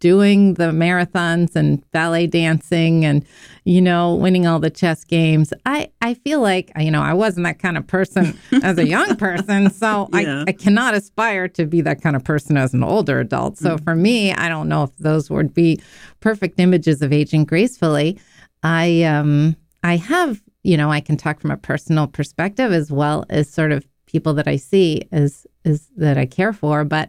doing 0.00 0.54
the 0.54 0.72
marathons 0.72 1.54
and 1.54 1.88
ballet 1.92 2.26
dancing 2.26 3.04
and 3.04 3.24
you 3.64 3.80
know 3.80 4.16
winning 4.16 4.48
all 4.48 4.58
the 4.58 4.68
chess 4.68 5.04
games. 5.04 5.52
I 5.64 5.92
i 6.00 6.14
feel 6.14 6.40
like 6.40 6.72
you 6.76 6.90
know 6.90 7.00
i 7.00 7.14
wasn't 7.14 7.44
that 7.44 7.60
kind 7.60 7.78
of 7.78 7.86
person 7.86 8.36
as 8.64 8.78
a 8.78 8.84
young 8.84 9.14
person 9.14 9.70
so 9.70 10.08
Yeah. 10.12 10.42
I, 10.44 10.50
I 10.50 10.52
cannot 10.54 10.94
aspire 10.94 11.46
to 11.50 11.66
be 11.66 11.82
that 11.82 12.02
kind 12.02 12.16
of 12.16 12.24
person 12.24 12.56
as 12.56 12.74
an 12.74 12.82
older 12.82 13.20
adult. 13.20 13.58
So 13.58 13.78
for 13.78 13.94
me 13.94 14.32
i 14.32 14.48
don't 14.48 14.68
know 14.68 14.82
if 14.82 14.90
those 14.98 15.30
would 15.30 15.54
be 15.54 15.80
perfect 16.18 16.58
images 16.58 17.00
of 17.00 17.12
aging 17.12 17.44
gracefully. 17.44 18.18
I 18.64 19.04
um 19.04 19.54
i 19.84 19.98
have 19.98 20.42
you 20.62 20.76
know 20.76 20.90
i 20.90 21.00
can 21.00 21.16
talk 21.16 21.40
from 21.40 21.50
a 21.50 21.56
personal 21.56 22.06
perspective 22.06 22.72
as 22.72 22.90
well 22.90 23.24
as 23.30 23.48
sort 23.48 23.72
of 23.72 23.86
people 24.06 24.34
that 24.34 24.48
i 24.48 24.56
see 24.56 25.02
as 25.12 25.46
as 25.64 25.88
that 25.96 26.18
i 26.18 26.26
care 26.26 26.52
for 26.52 26.84
but 26.84 27.08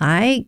i 0.00 0.46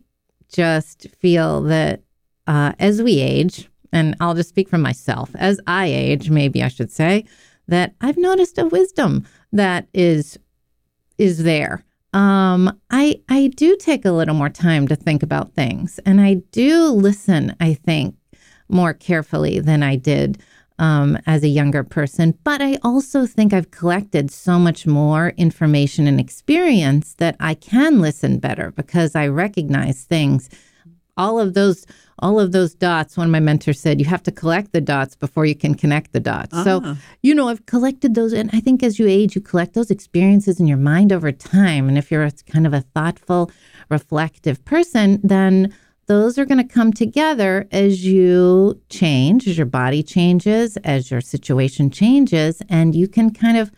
just 0.51 1.07
feel 1.19 1.61
that 1.61 2.01
uh, 2.49 2.73
as 2.79 3.01
we 3.01 3.19
age, 3.19 3.69
and 3.93 4.15
I'll 4.19 4.33
just 4.33 4.49
speak 4.49 4.67
for 4.67 4.79
myself, 4.79 5.29
as 5.35 5.59
I 5.67 5.85
age, 5.85 6.31
maybe 6.31 6.63
I 6.63 6.67
should 6.67 6.91
say, 6.91 7.25
that 7.67 7.93
I've 8.01 8.17
noticed 8.17 8.57
a 8.57 8.65
wisdom 8.65 9.25
that 9.53 9.87
is 9.93 10.37
is 11.19 11.43
there. 11.43 11.83
Um, 12.13 12.79
I 12.89 13.21
I 13.29 13.51
do 13.55 13.77
take 13.77 14.03
a 14.03 14.11
little 14.11 14.33
more 14.33 14.49
time 14.49 14.87
to 14.87 14.95
think 14.95 15.21
about 15.21 15.53
things, 15.53 15.99
and 16.07 16.19
I 16.19 16.35
do 16.51 16.87
listen. 16.87 17.55
I 17.59 17.75
think 17.75 18.15
more 18.67 18.93
carefully 18.93 19.59
than 19.59 19.83
I 19.83 19.95
did 19.95 20.41
um, 20.79 21.17
as 21.27 21.43
a 21.43 21.47
younger 21.47 21.83
person. 21.83 22.33
But 22.43 22.61
I 22.61 22.77
also 22.83 23.25
think 23.25 23.53
I've 23.53 23.71
collected 23.71 24.31
so 24.31 24.57
much 24.57 24.87
more 24.87 25.33
information 25.37 26.07
and 26.07 26.19
experience 26.19 27.13
that 27.15 27.35
I 27.39 27.53
can 27.53 27.99
listen 28.01 28.39
better 28.39 28.71
because 28.71 29.15
I 29.15 29.27
recognize 29.27 30.03
things. 30.05 30.49
All 31.17 31.37
of 31.37 31.53
those, 31.53 31.85
all 32.19 32.39
of 32.39 32.53
those 32.53 32.73
dots. 32.73 33.17
One 33.17 33.27
of 33.27 33.31
my 33.31 33.41
mentors 33.41 33.77
said, 33.79 33.99
"You 33.99 34.05
have 34.05 34.23
to 34.23 34.31
collect 34.31 34.71
the 34.71 34.79
dots 34.79 35.15
before 35.17 35.45
you 35.45 35.53
can 35.55 35.75
connect 35.75 36.13
the 36.13 36.21
dots." 36.21 36.55
So, 36.63 36.81
Ah. 36.81 36.95
you 37.21 37.35
know, 37.35 37.49
I've 37.49 37.65
collected 37.65 38.15
those, 38.15 38.31
and 38.31 38.49
I 38.53 38.61
think 38.61 38.81
as 38.83 38.99
you 38.99 39.05
age, 39.07 39.35
you 39.35 39.41
collect 39.41 39.73
those 39.73 39.91
experiences 39.91 40.61
in 40.61 40.67
your 40.67 40.77
mind 40.77 41.11
over 41.11 41.33
time. 41.33 41.89
And 41.89 41.97
if 41.97 42.09
you're 42.09 42.23
a, 42.23 42.31
kind 42.49 42.65
of 42.65 42.73
a 42.73 42.85
thoughtful, 42.95 43.51
reflective 43.89 44.63
person, 44.63 45.19
then 45.21 45.73
those 46.09 46.39
are 46.39 46.45
going 46.45 46.57
to 46.57 46.73
come 46.73 46.91
together 46.91 47.67
as 47.71 48.03
you 48.03 48.81
change, 48.89 49.47
as 49.47 49.59
your 49.59 49.67
body 49.67 50.01
changes, 50.01 50.75
as 50.77 51.11
your 51.11 51.21
situation 51.21 51.91
changes, 51.91 52.63
and 52.67 52.95
you 52.95 53.07
can 53.07 53.31
kind 53.31 53.57
of 53.57 53.71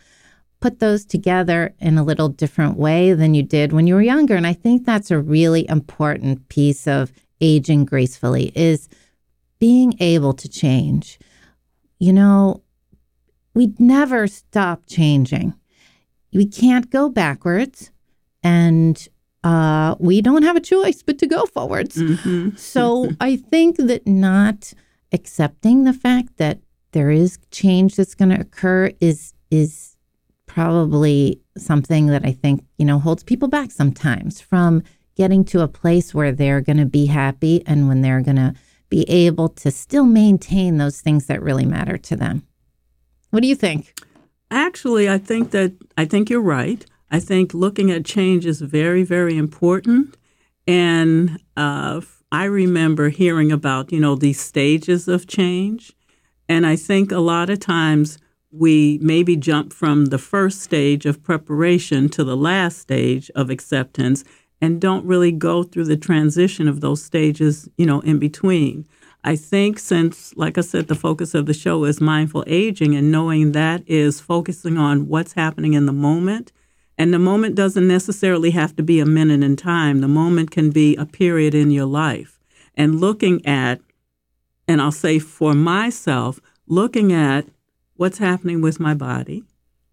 put 0.58 0.78
those 0.78 1.04
together 1.04 1.74
in 1.78 1.98
a 1.98 2.02
little 2.02 2.30
different 2.30 2.78
way 2.78 3.12
than 3.12 3.34
you 3.34 3.42
did 3.42 3.74
when 3.74 3.86
you 3.86 3.94
were 3.94 4.00
younger. 4.00 4.34
And 4.34 4.46
I 4.46 4.54
think 4.54 4.86
that's 4.86 5.10
a 5.10 5.18
really 5.18 5.68
important 5.68 6.48
piece 6.48 6.88
of 6.88 7.12
aging 7.42 7.84
gracefully 7.84 8.50
is 8.54 8.88
being 9.58 9.94
able 10.00 10.32
to 10.32 10.48
change. 10.48 11.18
You 11.98 12.14
know, 12.14 12.62
we 13.52 13.74
never 13.78 14.26
stop 14.26 14.84
changing. 14.86 15.52
We 16.32 16.46
can't 16.46 16.88
go 16.88 17.10
backwards 17.10 17.90
and 18.42 19.06
uh, 19.44 19.94
we 19.98 20.20
don't 20.20 20.42
have 20.42 20.56
a 20.56 20.60
choice 20.60 21.02
but 21.02 21.18
to 21.18 21.26
go 21.26 21.44
forwards. 21.46 21.96
Mhm. 21.96 22.58
So 22.58 23.10
I 23.20 23.36
think 23.36 23.76
that 23.76 24.06
not 24.06 24.72
accepting 25.12 25.84
the 25.84 25.92
fact 25.92 26.36
that 26.38 26.60
there 26.92 27.10
is 27.10 27.38
change 27.50 27.96
that's 27.96 28.14
going 28.14 28.30
to 28.30 28.40
occur 28.40 28.92
is 29.00 29.34
is 29.50 29.96
probably 30.46 31.40
something 31.56 32.06
that 32.08 32.24
I 32.24 32.32
think 32.32 32.64
you 32.78 32.84
know 32.84 32.98
holds 32.98 33.22
people 33.24 33.48
back 33.48 33.70
sometimes 33.70 34.40
from 34.40 34.82
getting 35.16 35.44
to 35.44 35.60
a 35.60 35.68
place 35.68 36.14
where 36.14 36.32
they're 36.32 36.60
going 36.60 36.78
to 36.78 36.86
be 36.86 37.06
happy 37.06 37.62
and 37.66 37.88
when 37.88 38.00
they're 38.00 38.22
going 38.22 38.36
to 38.36 38.54
be 38.88 39.02
able 39.08 39.48
to 39.48 39.70
still 39.70 40.04
maintain 40.04 40.76
those 40.78 41.00
things 41.00 41.26
that 41.26 41.42
really 41.42 41.66
matter 41.66 41.96
to 41.98 42.16
them. 42.16 42.42
What 43.30 43.40
do 43.42 43.48
you 43.48 43.54
think? 43.54 43.94
Actually, 44.50 45.08
I 45.08 45.16
think 45.18 45.50
that 45.52 45.72
I 45.96 46.04
think 46.04 46.28
you're 46.28 46.42
right. 46.42 46.84
I 47.12 47.20
think 47.20 47.52
looking 47.52 47.90
at 47.90 48.06
change 48.06 48.46
is 48.46 48.62
very, 48.62 49.02
very 49.02 49.36
important. 49.36 50.16
And 50.66 51.38
uh, 51.58 52.00
I 52.32 52.44
remember 52.44 53.10
hearing 53.10 53.52
about 53.52 53.92
you 53.92 54.00
know 54.00 54.16
these 54.16 54.40
stages 54.40 55.06
of 55.06 55.26
change, 55.26 55.92
and 56.48 56.66
I 56.66 56.76
think 56.76 57.12
a 57.12 57.18
lot 57.18 57.50
of 57.50 57.60
times 57.60 58.18
we 58.50 58.98
maybe 59.02 59.36
jump 59.36 59.72
from 59.72 60.06
the 60.06 60.18
first 60.18 60.62
stage 60.62 61.04
of 61.04 61.22
preparation 61.22 62.08
to 62.10 62.24
the 62.24 62.36
last 62.36 62.78
stage 62.78 63.30
of 63.34 63.50
acceptance, 63.50 64.24
and 64.62 64.80
don't 64.80 65.04
really 65.04 65.32
go 65.32 65.62
through 65.62 65.84
the 65.84 65.96
transition 65.98 66.68
of 66.68 66.80
those 66.80 67.02
stages, 67.04 67.68
you 67.76 67.84
know, 67.84 68.00
in 68.00 68.18
between. 68.18 68.86
I 69.24 69.36
think 69.36 69.78
since, 69.78 70.34
like 70.36 70.56
I 70.56 70.62
said, 70.62 70.88
the 70.88 70.94
focus 70.94 71.34
of 71.34 71.46
the 71.46 71.54
show 71.54 71.84
is 71.84 72.00
mindful 72.00 72.44
aging 72.46 72.94
and 72.96 73.12
knowing 73.12 73.52
that 73.52 73.82
is 73.86 74.20
focusing 74.20 74.78
on 74.78 75.08
what's 75.08 75.34
happening 75.34 75.74
in 75.74 75.86
the 75.86 75.92
moment. 75.92 76.52
And 76.98 77.12
the 77.12 77.18
moment 77.18 77.54
doesn't 77.54 77.88
necessarily 77.88 78.50
have 78.50 78.76
to 78.76 78.82
be 78.82 79.00
a 79.00 79.06
minute 79.06 79.42
in 79.42 79.56
time, 79.56 80.00
the 80.00 80.08
moment 80.08 80.50
can 80.50 80.70
be 80.70 80.94
a 80.96 81.06
period 81.06 81.54
in 81.54 81.70
your 81.70 81.86
life. 81.86 82.38
And 82.74 83.00
looking 83.00 83.44
at, 83.46 83.80
and 84.68 84.80
I'll 84.80 84.92
say 84.92 85.18
for 85.18 85.54
myself, 85.54 86.40
looking 86.66 87.12
at 87.12 87.46
what's 87.96 88.18
happening 88.18 88.60
with 88.60 88.78
my 88.80 88.94
body, 88.94 89.44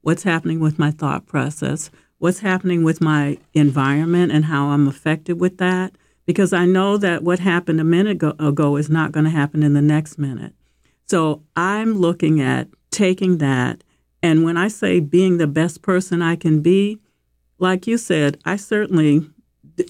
what's 0.02 0.24
happening 0.24 0.60
with 0.60 0.80
my 0.80 0.92
thought 0.92 1.26
process, 1.26 1.90
what's 2.20 2.40
happening 2.40 2.84
with 2.84 3.02
my 3.02 3.38
environment 3.54 4.32
and 4.32 4.46
how 4.46 4.68
I'm 4.68 4.88
affected 4.88 5.40
with 5.40 5.58
that. 5.58 5.94
Because 6.26 6.54
I 6.54 6.66
know 6.66 6.98
that 6.98 7.24
what 7.24 7.40
happened 7.40 7.80
a 7.80 7.84
minute 7.84 8.22
ago, 8.22 8.76
is 8.76 8.90
not 8.90 9.12
going 9.12 9.24
to 9.24 9.32
happen 9.32 9.64
in 9.64 9.74
the 9.74 9.82
next 9.82 10.20
minute. 10.20 10.54
So 11.08 11.42
I'm 11.56 11.98
looking 11.98 12.40
at 12.40 12.68
taking 12.92 13.40
that. 13.40 13.84
And 14.22 14.44
when 14.44 14.58
I 14.58 14.68
say 14.68 15.00
being 15.00 15.38
the 15.38 15.48
best 15.48 15.82
person 15.82 16.22
I 16.22 16.36
can 16.36 16.62
be, 16.62 17.00
like 17.58 17.88
you 17.88 17.98
said, 17.98 18.38
I 18.46 18.56
certainly 18.58 19.30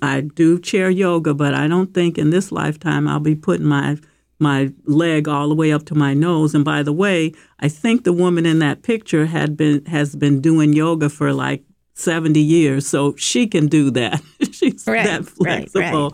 I 0.01 0.21
do 0.21 0.59
chair 0.59 0.89
yoga, 0.89 1.33
but 1.33 1.53
I 1.53 1.67
don't 1.67 1.93
think 1.93 2.17
in 2.17 2.29
this 2.29 2.51
lifetime 2.51 3.07
I'll 3.07 3.19
be 3.19 3.35
putting 3.35 3.65
my 3.65 3.97
my 4.41 4.71
leg 4.85 5.27
all 5.27 5.49
the 5.49 5.55
way 5.55 5.71
up 5.71 5.85
to 5.85 5.95
my 5.95 6.13
nose. 6.13 6.55
And 6.55 6.63
by 6.63 6.81
the 6.81 6.93
way, 6.93 7.33
I 7.59 7.67
think 7.67 8.03
the 8.03 8.13
woman 8.13 8.45
in 8.45 8.59
that 8.59 8.83
picture 8.83 9.25
had 9.25 9.57
been 9.57 9.85
has 9.85 10.15
been 10.15 10.41
doing 10.41 10.73
yoga 10.73 11.09
for 11.09 11.33
like 11.33 11.63
70 11.95 12.39
years, 12.39 12.87
so 12.87 13.15
she 13.17 13.47
can 13.47 13.67
do 13.67 13.91
that. 13.91 14.21
She's 14.51 14.87
Right, 14.87 15.05
that 15.05 15.29
right, 15.39 15.69
flexible. 15.69 16.13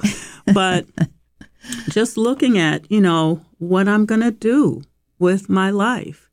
but 0.53 0.85
just 1.89 2.17
looking 2.17 2.57
at, 2.57 2.89
you 2.91 3.01
know, 3.01 3.41
what 3.59 3.87
I'm 3.87 4.05
going 4.05 4.21
to 4.21 4.31
do 4.31 4.81
with 5.19 5.49
my 5.49 5.69
life. 5.69 6.24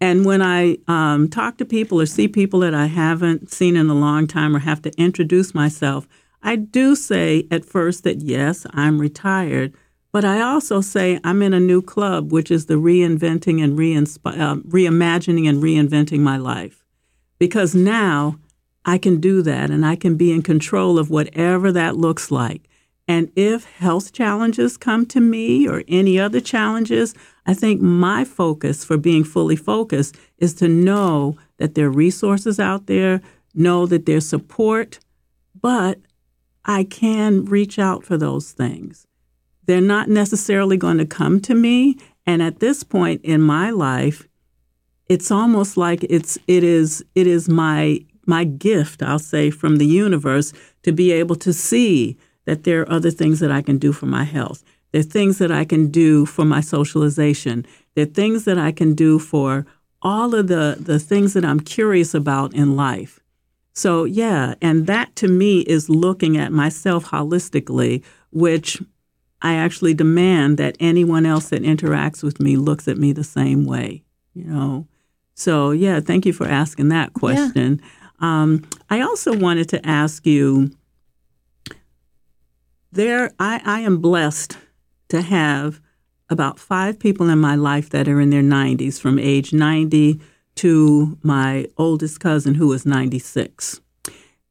And 0.00 0.24
when 0.24 0.42
I 0.42 0.78
um, 0.86 1.28
talk 1.28 1.56
to 1.58 1.64
people 1.64 2.00
or 2.00 2.06
see 2.06 2.28
people 2.28 2.60
that 2.60 2.74
I 2.74 2.86
haven't 2.86 3.50
seen 3.50 3.76
in 3.76 3.90
a 3.90 3.94
long 3.94 4.26
time 4.26 4.54
or 4.54 4.60
have 4.60 4.80
to 4.82 4.92
introduce 4.96 5.54
myself, 5.54 6.06
I 6.42 6.56
do 6.56 6.94
say 6.94 7.46
at 7.50 7.64
first 7.64 8.04
that 8.04 8.22
yes, 8.22 8.64
I'm 8.70 9.00
retired, 9.00 9.74
but 10.12 10.24
I 10.24 10.40
also 10.40 10.80
say 10.80 11.18
I'm 11.24 11.42
in 11.42 11.52
a 11.52 11.60
new 11.60 11.82
club, 11.82 12.32
which 12.32 12.50
is 12.50 12.66
the 12.66 12.74
reinventing 12.74 13.62
and 13.62 13.72
uh, 13.74 14.56
reimagining 14.68 15.48
and 15.48 15.62
reinventing 15.62 16.20
my 16.20 16.36
life. 16.36 16.84
Because 17.38 17.74
now 17.74 18.38
I 18.84 18.98
can 18.98 19.20
do 19.20 19.42
that 19.42 19.70
and 19.70 19.84
I 19.84 19.96
can 19.96 20.16
be 20.16 20.32
in 20.32 20.42
control 20.42 20.98
of 20.98 21.10
whatever 21.10 21.72
that 21.72 21.96
looks 21.96 22.30
like. 22.30 22.68
And 23.06 23.32
if 23.36 23.64
health 23.64 24.12
challenges 24.12 24.76
come 24.76 25.06
to 25.06 25.20
me 25.20 25.66
or 25.66 25.82
any 25.88 26.20
other 26.20 26.40
challenges, 26.40 27.14
I 27.48 27.54
think 27.54 27.80
my 27.80 28.24
focus 28.24 28.84
for 28.84 28.98
being 28.98 29.24
fully 29.24 29.56
focused 29.56 30.16
is 30.36 30.52
to 30.56 30.68
know 30.68 31.38
that 31.56 31.74
there 31.74 31.86
are 31.86 31.90
resources 31.90 32.60
out 32.60 32.86
there, 32.86 33.22
know 33.54 33.86
that 33.86 34.04
there's 34.04 34.28
support, 34.28 34.98
but 35.58 35.98
I 36.66 36.84
can 36.84 37.46
reach 37.46 37.78
out 37.78 38.04
for 38.04 38.18
those 38.18 38.52
things. 38.52 39.06
They're 39.64 39.80
not 39.80 40.10
necessarily 40.10 40.76
going 40.76 40.98
to 40.98 41.06
come 41.06 41.40
to 41.40 41.54
me. 41.54 41.96
And 42.26 42.42
at 42.42 42.60
this 42.60 42.82
point 42.84 43.22
in 43.24 43.40
my 43.40 43.70
life, 43.70 44.28
it's 45.08 45.30
almost 45.30 45.78
like 45.78 46.04
it's 46.04 46.36
it 46.46 46.62
is 46.62 47.02
it 47.14 47.26
is 47.26 47.48
my 47.48 48.00
my 48.26 48.44
gift, 48.44 49.02
I'll 49.02 49.18
say, 49.18 49.48
from 49.48 49.76
the 49.76 49.86
universe 49.86 50.52
to 50.82 50.92
be 50.92 51.12
able 51.12 51.36
to 51.36 51.54
see 51.54 52.18
that 52.44 52.64
there 52.64 52.82
are 52.82 52.92
other 52.92 53.10
things 53.10 53.40
that 53.40 53.50
I 53.50 53.62
can 53.62 53.78
do 53.78 53.90
for 53.90 54.04
my 54.04 54.24
health. 54.24 54.62
There 54.92 55.00
are 55.00 55.04
things 55.04 55.38
that 55.38 55.52
I 55.52 55.64
can 55.64 55.90
do 55.90 56.26
for 56.26 56.44
my 56.44 56.60
socialization. 56.60 57.66
There 57.94 58.04
are 58.04 58.06
things 58.06 58.44
that 58.44 58.58
I 58.58 58.72
can 58.72 58.94
do 58.94 59.18
for 59.18 59.66
all 60.00 60.34
of 60.34 60.48
the, 60.48 60.76
the 60.78 60.98
things 60.98 61.34
that 61.34 61.44
I'm 61.44 61.60
curious 61.60 62.14
about 62.14 62.54
in 62.54 62.76
life. 62.76 63.20
So, 63.74 64.04
yeah, 64.04 64.54
and 64.60 64.86
that 64.86 65.14
to 65.16 65.28
me 65.28 65.60
is 65.60 65.88
looking 65.88 66.36
at 66.36 66.52
myself 66.52 67.06
holistically, 67.06 68.02
which 68.32 68.82
I 69.40 69.54
actually 69.54 69.94
demand 69.94 70.58
that 70.58 70.76
anyone 70.80 71.26
else 71.26 71.50
that 71.50 71.62
interacts 71.62 72.22
with 72.22 72.40
me 72.40 72.56
looks 72.56 72.88
at 72.88 72.98
me 72.98 73.12
the 73.12 73.22
same 73.22 73.66
way, 73.66 74.02
you 74.34 74.44
know. 74.44 74.88
So, 75.34 75.70
yeah, 75.70 76.00
thank 76.00 76.26
you 76.26 76.32
for 76.32 76.48
asking 76.48 76.88
that 76.88 77.12
question. 77.12 77.80
Um, 78.18 78.64
I 78.90 79.02
also 79.02 79.36
wanted 79.36 79.68
to 79.68 79.86
ask 79.86 80.26
you 80.26 80.72
there, 82.90 83.32
I, 83.38 83.60
I 83.64 83.80
am 83.80 83.98
blessed 83.98 84.56
to 85.08 85.22
have 85.22 85.80
about 86.30 86.58
five 86.58 86.98
people 86.98 87.28
in 87.28 87.38
my 87.38 87.54
life 87.54 87.90
that 87.90 88.08
are 88.08 88.20
in 88.20 88.30
their 88.30 88.42
90s, 88.42 89.00
from 89.00 89.18
age 89.18 89.52
90 89.52 90.20
to 90.56 91.18
my 91.22 91.66
oldest 91.76 92.20
cousin 92.20 92.54
who 92.54 92.72
is 92.72 92.84
96. 92.84 93.80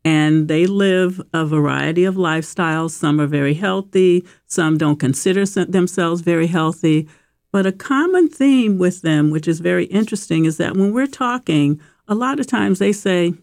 And 0.03 0.47
they 0.47 0.65
live 0.65 1.21
a 1.33 1.45
variety 1.45 2.05
of 2.05 2.15
lifestyles. 2.15 2.91
Some 2.91 3.19
are 3.19 3.27
very 3.27 3.53
healthy, 3.53 4.25
some 4.45 4.77
don't 4.77 4.99
consider 4.99 5.45
themselves 5.45 6.21
very 6.21 6.47
healthy. 6.47 7.07
But 7.51 7.65
a 7.65 7.71
common 7.71 8.29
theme 8.29 8.77
with 8.77 9.01
them, 9.01 9.29
which 9.29 9.47
is 9.47 9.59
very 9.59 9.85
interesting, 9.85 10.45
is 10.45 10.57
that 10.57 10.77
when 10.77 10.93
we're 10.93 11.07
talking, 11.07 11.81
a 12.07 12.15
lot 12.15 12.39
of 12.39 12.47
times 12.47 12.79
they 12.79 12.93
say, 12.93 13.33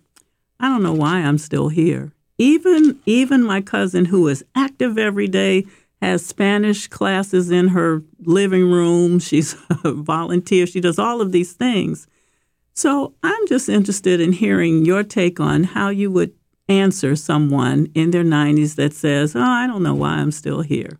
I 0.60 0.68
don't 0.68 0.82
know 0.82 0.94
why 0.94 1.18
I'm 1.18 1.38
still 1.38 1.68
here. 1.68 2.12
Even 2.38 2.98
even 3.06 3.44
my 3.44 3.60
cousin 3.60 4.06
who 4.06 4.26
is 4.28 4.44
active 4.54 4.98
every 4.98 5.28
day 5.28 5.66
has 6.04 6.24
Spanish 6.26 6.86
classes 6.88 7.50
in 7.50 7.68
her 7.68 8.02
living 8.20 8.70
room. 8.70 9.18
She's 9.18 9.56
a 9.84 9.92
volunteer. 9.92 10.66
She 10.66 10.80
does 10.80 10.98
all 10.98 11.20
of 11.20 11.32
these 11.32 11.52
things. 11.52 12.06
So 12.74 13.14
I'm 13.22 13.46
just 13.46 13.68
interested 13.68 14.20
in 14.20 14.32
hearing 14.32 14.84
your 14.84 15.02
take 15.04 15.38
on 15.40 15.64
how 15.64 15.88
you 15.90 16.10
would 16.10 16.32
answer 16.68 17.14
someone 17.14 17.86
in 17.94 18.10
their 18.10 18.24
90s 18.24 18.74
that 18.76 18.92
says, 18.92 19.36
Oh, 19.36 19.40
I 19.40 19.66
don't 19.66 19.82
know 19.82 19.94
why 19.94 20.14
I'm 20.14 20.32
still 20.32 20.62
here. 20.62 20.98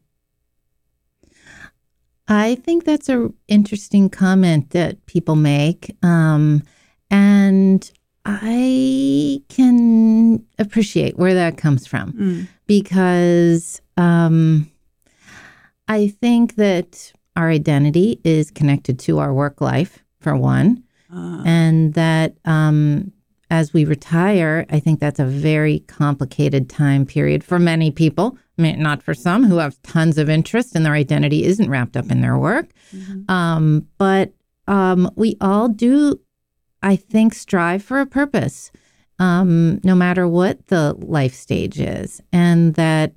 I 2.28 2.54
think 2.56 2.84
that's 2.84 3.08
an 3.08 3.34
interesting 3.48 4.08
comment 4.08 4.70
that 4.70 5.04
people 5.06 5.36
make. 5.36 5.94
Um, 6.02 6.62
and 7.10 7.90
I 8.24 9.42
can 9.48 10.44
appreciate 10.58 11.18
where 11.18 11.34
that 11.34 11.58
comes 11.58 11.86
from 11.86 12.12
Mm. 12.12 12.48
because 12.66 13.82
um, 13.96 14.70
I 15.88 16.09
think 16.09 16.57
that 16.57 17.12
our 17.37 17.51
identity 17.51 18.20
is 18.25 18.51
connected 18.51 18.99
to 19.01 19.18
our 19.18 19.33
work 19.35 19.61
life, 19.61 20.03
for 20.20 20.37
one, 20.37 20.83
Uh, 21.12 21.42
and 21.44 21.94
that 21.94 22.35
um, 22.44 23.12
as 23.51 23.73
we 23.73 23.85
retire, 23.85 24.66
I 24.70 24.81
think 24.81 24.99
that's 24.99 25.20
a 25.20 25.25
very 25.27 25.81
complicated 25.87 26.68
time 26.68 27.07
period 27.07 27.44
for 27.44 27.59
many 27.59 27.90
people. 27.90 28.37
I 28.59 28.62
mean, 28.62 28.83
not 28.83 29.03
for 29.03 29.14
some 29.14 29.44
who 29.44 29.59
have 29.59 29.81
tons 29.83 30.18
of 30.18 30.29
interest 30.29 30.75
and 30.75 30.85
their 30.85 30.94
identity 30.94 31.44
isn't 31.44 31.70
wrapped 31.70 31.97
up 31.97 32.11
in 32.11 32.20
their 32.20 32.38
work. 32.38 32.70
Um, 33.29 33.87
but 33.99 34.33
um, 34.66 35.11
we 35.14 35.37
all 35.40 35.68
do, 35.68 36.18
I 36.83 36.97
think, 36.97 37.35
strive 37.35 37.83
for 37.83 38.01
a 38.01 38.07
purpose, 38.07 38.73
um, 39.18 39.81
no 39.85 39.94
matter 39.94 40.27
what 40.27 40.66
the 40.68 40.94
life 40.99 41.35
stage 41.35 41.79
is. 41.81 42.20
And 42.33 42.75
that 42.75 43.12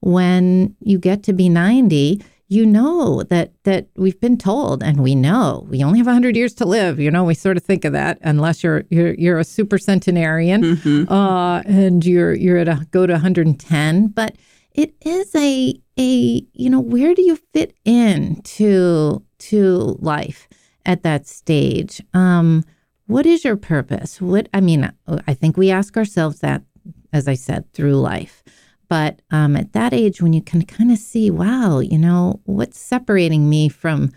when 0.00 0.76
you 0.80 0.98
get 0.98 1.22
to 1.24 1.32
be 1.32 1.48
90, 1.48 2.22
you 2.48 2.66
know 2.66 3.22
that 3.24 3.52
that 3.62 3.86
we've 3.96 4.20
been 4.20 4.36
told 4.36 4.82
and 4.82 5.00
we 5.00 5.14
know 5.14 5.64
we 5.70 5.84
only 5.84 5.98
have 6.00 6.06
100 6.06 6.34
years 6.34 6.52
to 6.52 6.64
live 6.66 6.98
you 6.98 7.08
know 7.08 7.22
we 7.22 7.32
sort 7.32 7.56
of 7.56 7.62
think 7.62 7.84
of 7.84 7.92
that 7.92 8.18
unless 8.22 8.64
you're 8.64 8.82
you're, 8.90 9.14
you're 9.14 9.38
a 9.38 9.44
super 9.44 9.78
centenarian 9.78 10.64
uh, 11.08 11.62
and 11.64 12.04
you're 12.04 12.34
you're 12.34 12.58
at 12.58 12.66
a 12.66 12.84
go 12.90 13.06
to 13.06 13.12
110 13.12 14.08
but 14.08 14.34
it 14.72 14.94
is 15.02 15.32
a 15.36 15.74
a 15.98 16.44
you 16.52 16.68
know 16.68 16.80
where 16.80 17.14
do 17.14 17.22
you 17.22 17.36
fit 17.36 17.72
in 17.84 18.40
to 18.42 19.22
to 19.38 19.96
life 20.00 20.48
at 20.86 21.02
that 21.02 21.26
stage? 21.26 22.02
Um 22.14 22.64
what 23.06 23.26
is 23.26 23.44
your 23.44 23.56
purpose? 23.56 24.20
What 24.20 24.48
i 24.52 24.60
mean 24.60 24.90
i 25.26 25.34
think 25.34 25.56
we 25.56 25.70
ask 25.70 25.96
ourselves 25.96 26.40
that 26.40 26.62
as 27.12 27.28
i 27.28 27.34
said 27.34 27.72
through 27.72 27.94
life 27.94 28.42
but 28.90 29.22
um, 29.30 29.56
at 29.56 29.72
that 29.72 29.94
age 29.94 30.20
when 30.20 30.34
you 30.34 30.42
can 30.42 30.62
kind 30.66 30.92
of 30.92 30.98
see 30.98 31.30
wow 31.30 31.78
you 31.78 31.96
know 31.96 32.40
what's 32.44 32.78
separating 32.78 33.48
me 33.48 33.70
from 33.70 34.12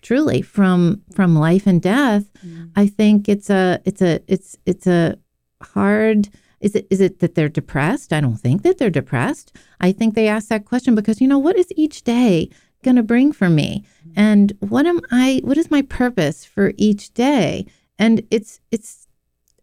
truly 0.00 0.40
from 0.40 1.02
from 1.14 1.36
life 1.36 1.66
and 1.66 1.82
death 1.82 2.30
i 2.76 2.86
think 2.86 3.28
it's 3.28 3.50
a 3.50 3.80
it's 3.84 4.00
a 4.00 4.20
it's 4.26 4.56
it's 4.64 4.86
a 4.86 5.18
hard 5.62 6.30
is 6.62 6.76
it 6.76 6.86
is 6.90 7.00
it 7.00 7.18
that 7.18 7.34
they're 7.34 7.48
depressed? 7.48 8.12
I 8.12 8.20
don't 8.20 8.36
think 8.36 8.62
that 8.62 8.78
they're 8.78 8.88
depressed. 8.88 9.54
I 9.80 9.92
think 9.92 10.14
they 10.14 10.28
ask 10.28 10.48
that 10.48 10.64
question 10.64 10.94
because 10.94 11.20
you 11.20 11.28
know 11.28 11.38
what 11.38 11.58
is 11.58 11.66
each 11.76 12.04
day 12.04 12.48
going 12.84 12.96
to 12.96 13.02
bring 13.02 13.32
for 13.32 13.50
me? 13.50 13.84
And 14.16 14.52
what 14.60 14.86
am 14.86 15.00
i 15.10 15.40
what 15.44 15.58
is 15.58 15.70
my 15.70 15.82
purpose 15.82 16.44
for 16.44 16.72
each 16.78 17.12
day? 17.14 17.66
And 17.98 18.22
it's 18.30 18.60
it's 18.70 19.01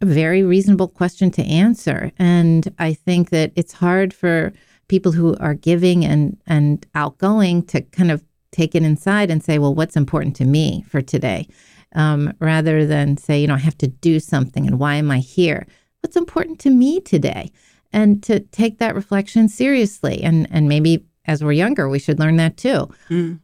a 0.01 0.05
very 0.05 0.43
reasonable 0.43 0.87
question 0.87 1.29
to 1.31 1.43
answer 1.43 2.11
and 2.17 2.73
i 2.79 2.93
think 2.93 3.29
that 3.29 3.51
it's 3.55 3.73
hard 3.73 4.13
for 4.13 4.53
people 4.87 5.11
who 5.11 5.35
are 5.37 5.53
giving 5.53 6.05
and 6.05 6.37
and 6.47 6.85
outgoing 6.95 7.63
to 7.63 7.81
kind 7.81 8.11
of 8.11 8.23
take 8.51 8.75
it 8.75 8.83
inside 8.83 9.29
and 9.29 9.43
say 9.43 9.59
well 9.59 9.75
what's 9.75 9.95
important 9.95 10.35
to 10.35 10.45
me 10.45 10.83
for 10.89 11.01
today 11.01 11.47
um, 11.95 12.33
rather 12.39 12.85
than 12.85 13.17
say 13.17 13.39
you 13.39 13.47
know 13.47 13.55
i 13.55 13.59
have 13.59 13.77
to 13.77 13.87
do 13.87 14.19
something 14.19 14.65
and 14.65 14.79
why 14.79 14.95
am 14.95 15.11
i 15.11 15.19
here 15.19 15.67
what's 16.01 16.15
important 16.15 16.59
to 16.59 16.69
me 16.69 16.99
today 16.99 17.51
and 17.91 18.23
to 18.23 18.39
take 18.39 18.79
that 18.79 18.95
reflection 18.95 19.49
seriously 19.49 20.21
and 20.23 20.47
and 20.51 20.69
maybe 20.69 21.05
as 21.25 21.43
we're 21.43 21.51
younger 21.51 21.89
we 21.89 21.99
should 21.99 22.19
learn 22.19 22.37
that 22.37 22.57
too 22.57 22.89
Mm. 23.09 23.39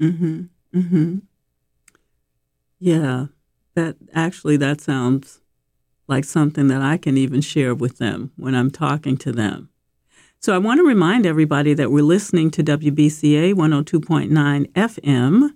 Mm-hmm. 0.00 0.42
Mm-hmm. 0.74 1.18
Yeah. 2.78 3.26
That 3.74 3.96
actually 4.14 4.56
that 4.58 4.80
sounds 4.80 5.40
like 6.08 6.24
something 6.24 6.68
that 6.68 6.82
I 6.82 6.96
can 6.96 7.16
even 7.16 7.40
share 7.40 7.74
with 7.74 7.98
them 7.98 8.32
when 8.36 8.54
I'm 8.54 8.70
talking 8.70 9.16
to 9.18 9.32
them. 9.32 9.68
So 10.40 10.54
I 10.54 10.58
want 10.58 10.78
to 10.78 10.84
remind 10.84 11.26
everybody 11.26 11.74
that 11.74 11.90
we're 11.90 12.02
listening 12.02 12.50
to 12.52 12.62
WBCA 12.62 13.54
102.9 13.54 14.72
FM, 14.72 15.50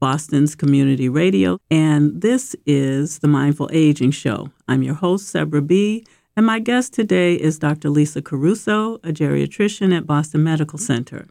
Boston's 0.00 0.54
community 0.54 1.08
radio, 1.08 1.58
and 1.70 2.20
this 2.20 2.54
is 2.66 3.20
the 3.20 3.28
Mindful 3.28 3.70
Aging 3.72 4.10
Show. 4.10 4.50
I'm 4.68 4.82
your 4.82 4.94
host, 4.94 5.32
Sebra 5.32 5.66
B., 5.66 6.04
and 6.36 6.44
my 6.44 6.58
guest 6.58 6.92
today 6.92 7.34
is 7.34 7.58
Dr. 7.58 7.88
Lisa 7.88 8.20
Caruso, 8.20 8.96
a 8.96 9.08
geriatrician 9.08 9.96
at 9.96 10.06
Boston 10.06 10.44
Medical 10.44 10.78
Center. 10.78 11.28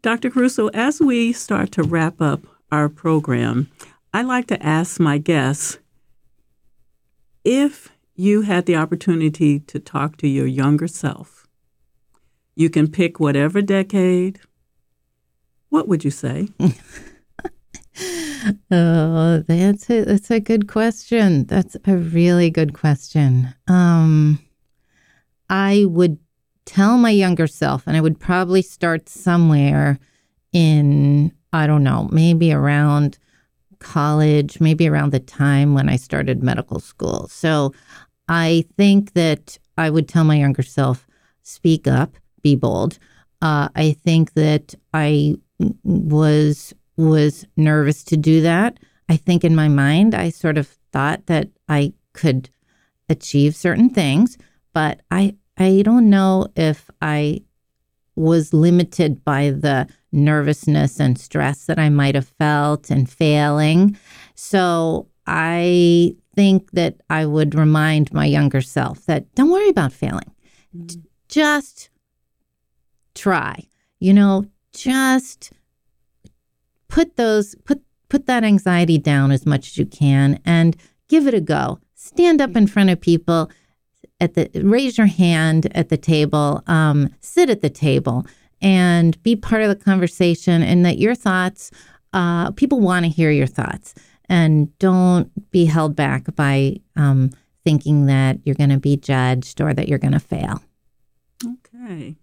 Dr. 0.00 0.30
Caruso, 0.30 0.68
as 0.68 1.00
we 1.00 1.32
start 1.32 1.72
to 1.72 1.82
wrap 1.82 2.20
up 2.20 2.40
our 2.70 2.88
program, 2.88 3.68
I 4.14 4.22
like 4.22 4.46
to 4.46 4.62
ask 4.64 4.98
my 5.00 5.18
guests 5.18 5.78
if 7.48 7.88
you 8.14 8.42
had 8.42 8.66
the 8.66 8.76
opportunity 8.76 9.58
to 9.60 9.80
talk 9.80 10.18
to 10.18 10.28
your 10.28 10.46
younger 10.46 10.86
self, 10.86 11.46
you 12.54 12.68
can 12.68 12.88
pick 12.88 13.18
whatever 13.18 13.62
decade. 13.62 14.40
What 15.70 15.88
would 15.88 16.04
you 16.04 16.10
say? 16.10 16.48
Oh, 18.70 19.42
that's 19.48 19.90
a 19.90 20.04
that's 20.04 20.30
a 20.30 20.38
good 20.38 20.68
question. 20.68 21.46
That's 21.46 21.76
a 21.84 21.96
really 21.96 22.48
good 22.48 22.72
question. 22.72 23.52
Um, 23.66 24.38
I 25.50 25.84
would 25.86 26.18
tell 26.64 26.96
my 26.96 27.10
younger 27.10 27.48
self, 27.48 27.82
and 27.88 27.96
I 27.96 28.00
would 28.00 28.20
probably 28.20 28.62
start 28.62 29.08
somewhere 29.08 29.98
in 30.52 31.32
I 31.52 31.66
don't 31.66 31.82
know, 31.82 32.08
maybe 32.12 32.52
around 32.52 33.18
college, 33.78 34.60
maybe 34.60 34.88
around 34.88 35.12
the 35.12 35.20
time 35.20 35.74
when 35.74 35.88
I 35.88 35.96
started 35.96 36.42
medical 36.42 36.80
school. 36.80 37.28
So 37.28 37.72
I 38.28 38.64
think 38.76 39.12
that 39.14 39.58
I 39.76 39.90
would 39.90 40.08
tell 40.08 40.24
my 40.24 40.36
younger 40.36 40.62
self, 40.62 41.06
speak 41.42 41.86
up, 41.86 42.16
be 42.42 42.54
bold. 42.56 42.98
Uh, 43.40 43.68
I 43.74 43.92
think 44.04 44.34
that 44.34 44.74
I 44.92 45.36
was 45.84 46.74
was 46.96 47.44
nervous 47.56 48.02
to 48.04 48.16
do 48.16 48.40
that. 48.42 48.78
I 49.08 49.16
think 49.16 49.44
in 49.44 49.54
my 49.54 49.68
mind, 49.68 50.14
I 50.14 50.30
sort 50.30 50.58
of 50.58 50.66
thought 50.92 51.26
that 51.26 51.48
I 51.68 51.92
could 52.12 52.50
achieve 53.08 53.54
certain 53.54 53.90
things, 53.90 54.36
but 54.72 55.00
I 55.10 55.36
I 55.56 55.82
don't 55.82 56.10
know 56.10 56.48
if 56.56 56.90
I 57.00 57.42
was 58.16 58.52
limited 58.52 59.24
by 59.24 59.50
the 59.50 59.88
nervousness 60.12 61.00
and 61.00 61.18
stress 61.18 61.66
that 61.66 61.78
I 61.78 61.88
might 61.88 62.14
have 62.14 62.28
felt 62.28 62.90
and 62.90 63.08
failing. 63.08 63.96
So 64.34 65.08
I 65.26 66.16
think 66.34 66.70
that 66.72 66.96
I 67.10 67.26
would 67.26 67.54
remind 67.54 68.12
my 68.12 68.24
younger 68.24 68.60
self 68.60 69.04
that 69.06 69.32
don't 69.34 69.50
worry 69.50 69.68
about 69.68 69.92
failing. 69.92 70.32
J- 70.86 71.00
Just 71.28 71.90
try. 73.14 73.64
You 74.00 74.14
know, 74.14 74.44
just 74.72 75.52
put 76.88 77.16
those 77.16 77.54
put 77.64 77.82
put 78.08 78.26
that 78.26 78.44
anxiety 78.44 78.96
down 78.98 79.30
as 79.32 79.44
much 79.44 79.68
as 79.68 79.78
you 79.78 79.84
can 79.86 80.40
and 80.44 80.76
give 81.08 81.26
it 81.26 81.34
a 81.34 81.40
go. 81.40 81.78
Stand 81.94 82.40
up 82.40 82.56
in 82.56 82.66
front 82.66 82.90
of 82.90 83.00
people 83.00 83.50
at 84.20 84.34
the 84.34 84.48
raise 84.62 84.96
your 84.96 85.06
hand 85.08 85.70
at 85.76 85.88
the 85.88 85.96
table, 85.96 86.62
um, 86.66 87.10
sit 87.20 87.50
at 87.50 87.60
the 87.60 87.70
table, 87.70 88.24
and 88.60 89.20
be 89.22 89.36
part 89.36 89.62
of 89.62 89.68
the 89.68 89.84
conversation. 89.84 90.62
And 90.62 90.84
that 90.84 90.98
your 90.98 91.14
thoughts, 91.14 91.70
uh, 92.12 92.50
people 92.52 92.80
want 92.80 93.04
to 93.04 93.10
hear 93.10 93.30
your 93.30 93.46
thoughts. 93.46 93.94
and 94.30 94.76
don't 94.78 95.30
be 95.50 95.64
held 95.64 95.96
back 95.96 96.34
by 96.36 96.76
um, 96.96 97.30
thinking 97.64 98.06
that 98.06 98.38
you're 98.44 98.54
going 98.54 98.70
to 98.70 98.78
be 98.78 98.96
judged 98.96 99.60
or 99.60 99.72
that 99.72 99.88
you're 99.88 99.98
going 99.98 100.12
to 100.12 100.20
fail. 100.20 100.62
Okay. 101.44 102.16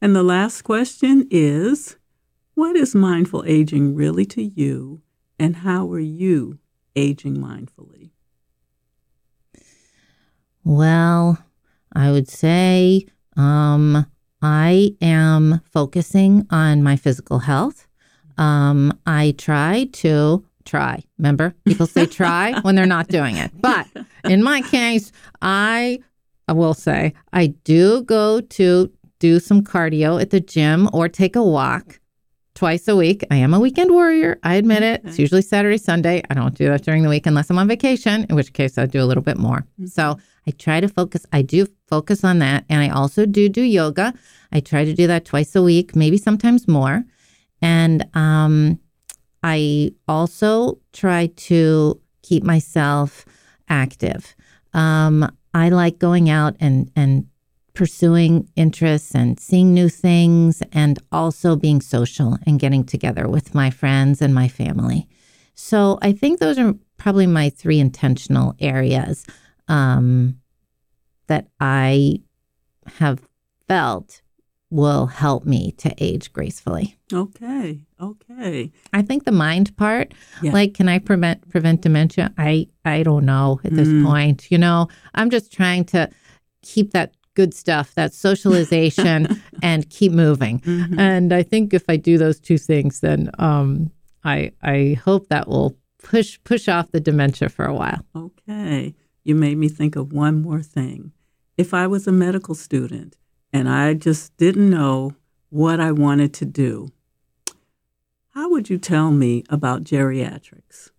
And 0.00 0.16
the 0.16 0.22
last 0.22 0.62
question 0.62 1.26
is 1.30 1.96
What 2.54 2.76
is 2.76 2.94
mindful 2.94 3.44
aging 3.46 3.94
really 3.94 4.24
to 4.26 4.42
you, 4.42 5.02
and 5.38 5.56
how 5.56 5.90
are 5.92 6.00
you 6.00 6.58
aging 6.96 7.36
mindfully? 7.36 8.10
Well, 10.64 11.38
I 11.92 12.10
would 12.10 12.28
say 12.28 13.06
um, 13.36 14.06
I 14.42 14.94
am 15.00 15.60
focusing 15.64 16.46
on 16.50 16.82
my 16.82 16.96
physical 16.96 17.40
health. 17.40 17.86
Um, 18.36 18.96
I 19.06 19.34
try 19.36 19.88
to 19.94 20.44
try. 20.64 21.02
Remember, 21.18 21.54
people 21.64 21.86
say 21.86 22.06
try 22.20 22.58
when 22.60 22.74
they're 22.74 22.86
not 22.86 23.08
doing 23.08 23.36
it. 23.36 23.50
But 23.60 23.86
in 24.24 24.42
my 24.42 24.62
case, 24.62 25.10
I, 25.42 25.98
I 26.46 26.52
will 26.52 26.74
say 26.74 27.14
I 27.32 27.48
do 27.64 28.02
go 28.02 28.40
to 28.40 28.92
do 29.18 29.40
some 29.40 29.62
cardio 29.62 30.20
at 30.20 30.30
the 30.30 30.40
gym 30.40 30.88
or 30.92 31.08
take 31.08 31.34
a 31.34 31.42
walk 31.42 31.98
twice 32.54 32.88
a 32.88 32.96
week. 32.96 33.24
I 33.30 33.36
am 33.36 33.54
a 33.54 33.60
weekend 33.60 33.92
warrior. 33.92 34.38
I 34.42 34.54
admit 34.54 34.82
it. 34.82 35.02
It's 35.04 35.18
usually 35.18 35.42
Saturday, 35.42 35.78
Sunday. 35.78 36.22
I 36.28 36.34
don't 36.34 36.54
do 36.54 36.66
that 36.66 36.82
during 36.82 37.02
the 37.02 37.08
week 37.08 37.26
unless 37.26 37.50
I'm 37.50 37.58
on 37.58 37.68
vacation, 37.68 38.26
in 38.28 38.36
which 38.36 38.52
case 38.52 38.78
I 38.78 38.86
do 38.86 39.02
a 39.02 39.06
little 39.06 39.22
bit 39.22 39.38
more. 39.38 39.64
So 39.86 40.18
I 40.48 40.52
try 40.52 40.80
to 40.80 40.88
focus. 40.88 41.26
I 41.30 41.42
do 41.42 41.66
focus 41.88 42.24
on 42.24 42.38
that. 42.38 42.64
And 42.70 42.80
I 42.80 42.88
also 42.88 43.26
do 43.26 43.50
do 43.50 43.60
yoga. 43.60 44.14
I 44.50 44.60
try 44.60 44.86
to 44.86 44.94
do 44.94 45.06
that 45.06 45.26
twice 45.26 45.54
a 45.54 45.62
week, 45.62 45.94
maybe 45.94 46.16
sometimes 46.16 46.66
more. 46.66 47.04
And 47.60 48.06
um, 48.14 48.80
I 49.42 49.92
also 50.08 50.78
try 50.94 51.26
to 51.48 52.00
keep 52.22 52.44
myself 52.44 53.26
active. 53.68 54.34
Um, 54.72 55.30
I 55.52 55.68
like 55.68 55.98
going 55.98 56.30
out 56.30 56.56
and, 56.60 56.90
and 56.96 57.26
pursuing 57.74 58.48
interests 58.56 59.14
and 59.14 59.38
seeing 59.38 59.74
new 59.74 59.90
things 59.90 60.62
and 60.72 60.98
also 61.12 61.56
being 61.56 61.82
social 61.82 62.38
and 62.46 62.58
getting 62.58 62.84
together 62.84 63.28
with 63.28 63.54
my 63.54 63.68
friends 63.68 64.22
and 64.22 64.34
my 64.34 64.48
family. 64.48 65.06
So 65.54 65.98
I 66.00 66.12
think 66.12 66.38
those 66.38 66.58
are 66.58 66.74
probably 66.96 67.26
my 67.26 67.50
three 67.50 67.80
intentional 67.80 68.54
areas 68.60 69.26
um, 69.68 70.38
that 71.26 71.48
I 71.60 72.20
have 72.98 73.20
felt 73.68 74.22
will 74.70 75.06
help 75.06 75.44
me 75.46 75.72
to 75.78 75.94
age 75.98 76.30
gracefully. 76.32 76.96
Okay. 77.12 77.80
Okay. 78.00 78.70
I 78.92 79.02
think 79.02 79.24
the 79.24 79.32
mind 79.32 79.74
part, 79.76 80.12
Yeah. 80.42 80.52
like, 80.52 80.74
can 80.74 80.88
I 80.88 80.98
prevent 80.98 81.48
prevent 81.48 81.80
dementia? 81.82 82.32
I 82.36 82.68
I 82.84 83.02
don't 83.02 83.24
know 83.24 83.60
at 83.64 83.74
this 83.74 83.88
Mm. 83.88 84.04
point. 84.04 84.50
You 84.50 84.58
know, 84.58 84.88
I'm 85.14 85.30
just 85.30 85.50
trying 85.52 85.84
to 85.86 86.10
keep 86.62 86.90
that 86.92 87.14
good 87.34 87.54
stuff, 87.54 87.94
that 87.94 88.12
socialization, 88.12 89.26
and 89.62 89.88
keep 89.90 90.12
moving. 90.12 90.60
Mhm. 90.60 90.98
And 90.98 91.32
I 91.32 91.42
think 91.44 91.72
if 91.72 91.84
I 91.88 91.96
do 91.96 92.18
those 92.18 92.38
two 92.40 92.58
things, 92.58 93.00
then 93.00 93.30
um, 93.38 93.90
I 94.24 94.52
I 94.62 94.98
hope 95.04 95.28
that 95.28 95.48
will 95.48 95.76
push 96.02 96.38
push 96.44 96.68
off 96.68 96.90
the 96.90 97.00
dementia 97.00 97.48
for 97.48 97.64
a 97.64 97.74
while. 97.74 98.04
Okay. 98.14 98.94
You 99.28 99.34
made 99.34 99.58
me 99.58 99.68
think 99.68 99.94
of 99.94 100.10
one 100.10 100.40
more 100.40 100.62
thing. 100.62 101.12
If 101.58 101.74
I 101.74 101.86
was 101.86 102.06
a 102.06 102.12
medical 102.12 102.54
student 102.54 103.14
and 103.52 103.68
I 103.68 103.92
just 103.92 104.34
didn't 104.38 104.70
know 104.70 105.16
what 105.50 105.80
I 105.80 105.92
wanted 105.92 106.32
to 106.32 106.46
do, 106.46 106.88
how 108.30 108.48
would 108.48 108.70
you 108.70 108.78
tell 108.78 109.10
me 109.10 109.44
about 109.50 109.84
geriatrics? 109.84 110.92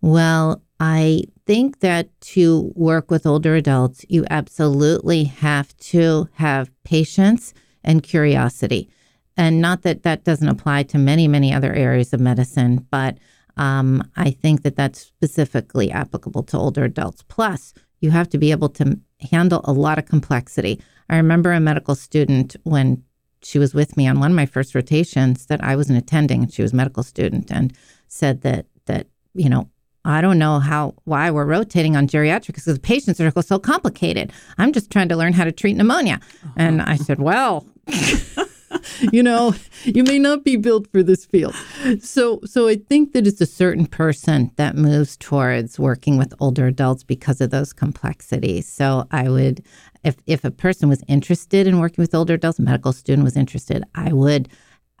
Well, 0.00 0.62
I 0.78 1.24
think 1.44 1.80
that 1.80 2.08
to 2.34 2.72
work 2.76 3.10
with 3.10 3.26
older 3.26 3.56
adults, 3.56 4.06
you 4.08 4.24
absolutely 4.30 5.24
have 5.24 5.76
to 5.78 6.28
have 6.34 6.70
patience 6.84 7.52
and 7.82 8.04
curiosity. 8.04 8.88
And 9.36 9.60
not 9.60 9.82
that 9.82 10.04
that 10.04 10.22
doesn't 10.22 10.46
apply 10.46 10.84
to 10.84 10.98
many, 10.98 11.26
many 11.26 11.52
other 11.52 11.72
areas 11.72 12.12
of 12.12 12.20
medicine, 12.20 12.86
but 12.92 13.18
um, 13.56 14.02
I 14.16 14.30
think 14.30 14.62
that 14.62 14.76
that's 14.76 15.00
specifically 15.00 15.90
applicable 15.90 16.42
to 16.44 16.58
older 16.58 16.84
adults. 16.84 17.22
Plus, 17.22 17.74
you 18.00 18.10
have 18.10 18.28
to 18.30 18.38
be 18.38 18.50
able 18.50 18.68
to 18.70 18.98
handle 19.30 19.60
a 19.64 19.72
lot 19.72 19.98
of 19.98 20.06
complexity. 20.06 20.80
I 21.08 21.16
remember 21.16 21.52
a 21.52 21.60
medical 21.60 21.94
student 21.94 22.56
when 22.64 23.02
she 23.42 23.58
was 23.58 23.74
with 23.74 23.96
me 23.96 24.06
on 24.06 24.20
one 24.20 24.30
of 24.30 24.36
my 24.36 24.46
first 24.46 24.74
rotations 24.74 25.46
that 25.46 25.62
I 25.62 25.76
wasn't 25.76 25.98
attending, 25.98 26.42
and 26.42 26.52
she 26.52 26.62
was 26.62 26.72
a 26.72 26.76
medical 26.76 27.02
student, 27.02 27.50
and 27.50 27.72
said 28.08 28.42
that 28.42 28.66
that 28.86 29.06
you 29.34 29.48
know 29.48 29.68
I 30.04 30.20
don't 30.20 30.38
know 30.38 30.58
how 30.58 30.94
why 31.04 31.30
we're 31.30 31.44
rotating 31.44 31.96
on 31.96 32.06
geriatrics 32.06 32.46
because 32.46 32.64
the 32.64 32.78
patients 32.78 33.20
are 33.20 33.30
so 33.42 33.58
complicated. 33.58 34.32
I'm 34.58 34.72
just 34.72 34.90
trying 34.90 35.08
to 35.10 35.16
learn 35.16 35.34
how 35.34 35.44
to 35.44 35.52
treat 35.52 35.76
pneumonia, 35.76 36.20
and 36.56 36.82
I 36.82 36.96
said, 36.96 37.20
well. 37.20 37.66
you 39.12 39.22
know, 39.22 39.54
you 39.84 40.04
may 40.04 40.18
not 40.18 40.44
be 40.44 40.56
built 40.56 40.90
for 40.90 41.02
this 41.02 41.24
field. 41.24 41.54
So 42.00 42.40
so 42.44 42.68
I 42.68 42.76
think 42.76 43.12
that 43.12 43.26
it's 43.26 43.40
a 43.40 43.46
certain 43.46 43.86
person 43.86 44.50
that 44.56 44.76
moves 44.76 45.16
towards 45.16 45.78
working 45.78 46.18
with 46.18 46.34
older 46.40 46.66
adults 46.66 47.04
because 47.04 47.40
of 47.40 47.50
those 47.50 47.72
complexities. 47.72 48.68
So 48.68 49.06
I 49.10 49.28
would 49.28 49.64
if 50.02 50.16
if 50.26 50.44
a 50.44 50.50
person 50.50 50.88
was 50.88 51.02
interested 51.08 51.66
in 51.66 51.78
working 51.78 52.02
with 52.02 52.14
older 52.14 52.34
adults, 52.34 52.58
a 52.58 52.62
medical 52.62 52.92
student 52.92 53.24
was 53.24 53.36
interested, 53.36 53.84
I 53.94 54.12
would 54.12 54.48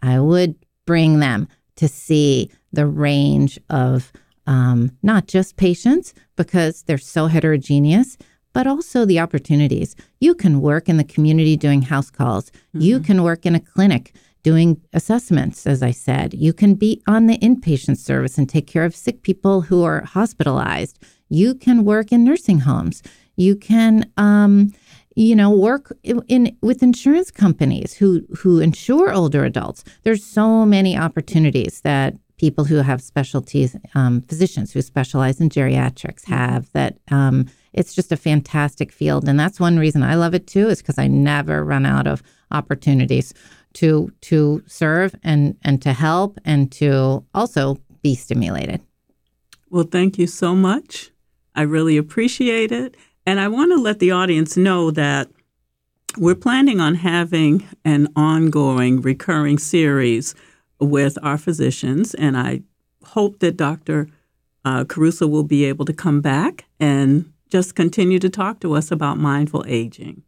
I 0.02 0.20
would 0.20 0.56
bring 0.86 1.20
them 1.20 1.48
to 1.76 1.88
see 1.88 2.50
the 2.72 2.86
range 2.86 3.58
of 3.70 4.12
um, 4.46 4.96
not 5.02 5.26
just 5.26 5.56
patients 5.56 6.14
because 6.36 6.82
they're 6.82 6.98
so 6.98 7.26
heterogeneous, 7.26 8.18
but 8.54 8.66
also 8.66 9.04
the 9.04 9.20
opportunities. 9.20 9.94
You 10.20 10.34
can 10.34 10.62
work 10.62 10.88
in 10.88 10.96
the 10.96 11.04
community 11.04 11.56
doing 11.56 11.82
house 11.82 12.10
calls. 12.10 12.50
You 12.72 13.00
can 13.00 13.22
work 13.22 13.44
in 13.44 13.54
a 13.54 13.60
clinic 13.60 14.14
doing 14.42 14.80
assessments, 14.92 15.66
as 15.66 15.82
I 15.82 15.90
said. 15.90 16.32
You 16.34 16.52
can 16.52 16.74
be 16.74 17.02
on 17.06 17.26
the 17.26 17.36
inpatient 17.38 17.98
service 17.98 18.38
and 18.38 18.48
take 18.48 18.66
care 18.66 18.84
of 18.84 18.94
sick 18.94 19.22
people 19.22 19.62
who 19.62 19.82
are 19.82 20.04
hospitalized. 20.04 20.98
You 21.28 21.54
can 21.54 21.84
work 21.84 22.12
in 22.12 22.24
nursing 22.24 22.60
homes. 22.60 23.02
You 23.36 23.56
can, 23.56 24.10
um, 24.16 24.72
you 25.16 25.34
know, 25.34 25.50
work 25.50 25.96
in, 26.04 26.22
in 26.28 26.56
with 26.62 26.82
insurance 26.82 27.30
companies 27.30 27.94
who 27.94 28.24
who 28.38 28.60
insure 28.60 29.12
older 29.12 29.44
adults. 29.44 29.82
There's 30.02 30.24
so 30.24 30.64
many 30.64 30.96
opportunities 30.96 31.80
that 31.80 32.14
people 32.36 32.64
who 32.64 32.76
have 32.76 33.00
specialties, 33.00 33.76
um, 33.94 34.20
physicians 34.22 34.72
who 34.72 34.82
specialize 34.82 35.40
in 35.40 35.48
geriatrics 35.48 36.24
have 36.26 36.70
that 36.72 36.98
um, 37.10 37.46
it's 37.74 37.94
just 37.94 38.12
a 38.12 38.16
fantastic 38.16 38.90
field. 38.92 39.28
And 39.28 39.38
that's 39.38 39.60
one 39.60 39.78
reason 39.78 40.02
I 40.02 40.14
love 40.14 40.34
it 40.34 40.46
too, 40.46 40.68
is 40.68 40.80
because 40.80 40.98
I 40.98 41.06
never 41.08 41.64
run 41.64 41.84
out 41.84 42.06
of 42.06 42.22
opportunities 42.50 43.34
to 43.74 44.10
to 44.22 44.62
serve 44.66 45.14
and 45.22 45.56
and 45.62 45.82
to 45.82 45.92
help 45.92 46.38
and 46.44 46.70
to 46.72 47.24
also 47.34 47.78
be 48.02 48.14
stimulated. 48.14 48.80
Well, 49.70 49.84
thank 49.84 50.18
you 50.18 50.26
so 50.26 50.54
much. 50.54 51.10
I 51.54 51.62
really 51.62 51.96
appreciate 51.96 52.72
it. 52.72 52.96
And 53.26 53.40
I 53.40 53.48
want 53.48 53.72
to 53.72 53.76
let 53.76 53.98
the 53.98 54.10
audience 54.10 54.56
know 54.56 54.90
that 54.92 55.28
we're 56.16 56.34
planning 56.34 56.80
on 56.80 56.94
having 56.94 57.66
an 57.84 58.08
ongoing, 58.14 59.00
recurring 59.00 59.58
series 59.58 60.34
with 60.78 61.18
our 61.22 61.38
physicians. 61.38 62.14
And 62.14 62.36
I 62.36 62.62
hope 63.04 63.40
that 63.40 63.56
Dr. 63.56 64.08
Uh, 64.64 64.84
Caruso 64.84 65.26
will 65.26 65.44
be 65.44 65.64
able 65.64 65.84
to 65.86 65.92
come 65.92 66.20
back 66.20 66.66
and 66.78 67.32
just 67.54 67.76
continue 67.76 68.18
to 68.18 68.28
talk 68.28 68.58
to 68.58 68.74
us 68.74 68.90
about 68.90 69.16
mindful 69.16 69.64
aging. 69.68 70.24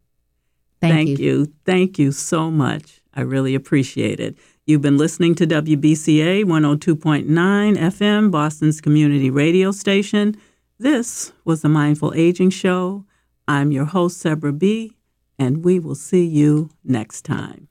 Thank, 0.81 1.19
you. 1.19 1.53
Thank 1.65 1.99
you 1.99 2.13
so 2.13 2.53
much. 2.53 3.01
I 3.15 3.23
really 3.23 3.57
appreciate 3.57 4.21
it. 4.21 4.37
You've 4.65 4.83
been 4.83 4.97
listening 4.97 5.35
to 5.35 5.45
WBCA 5.45 6.45
102.9 6.45 7.27
FM, 7.27 8.31
Boston's 8.31 8.81
community 8.81 9.29
radio 9.29 9.73
station. 9.73 10.37
This 10.79 11.33
was 11.45 11.63
the 11.63 11.69
Mindful 11.69 12.15
Aging 12.15 12.51
Show. 12.51 13.05
I'm 13.49 13.73
your 13.73 13.87
host, 13.87 14.23
Sebra 14.23 14.57
B., 14.57 14.97
and 15.37 15.65
we 15.65 15.81
will 15.81 15.97
see 15.97 16.25
you 16.25 16.71
next 16.85 17.25
time. 17.25 17.67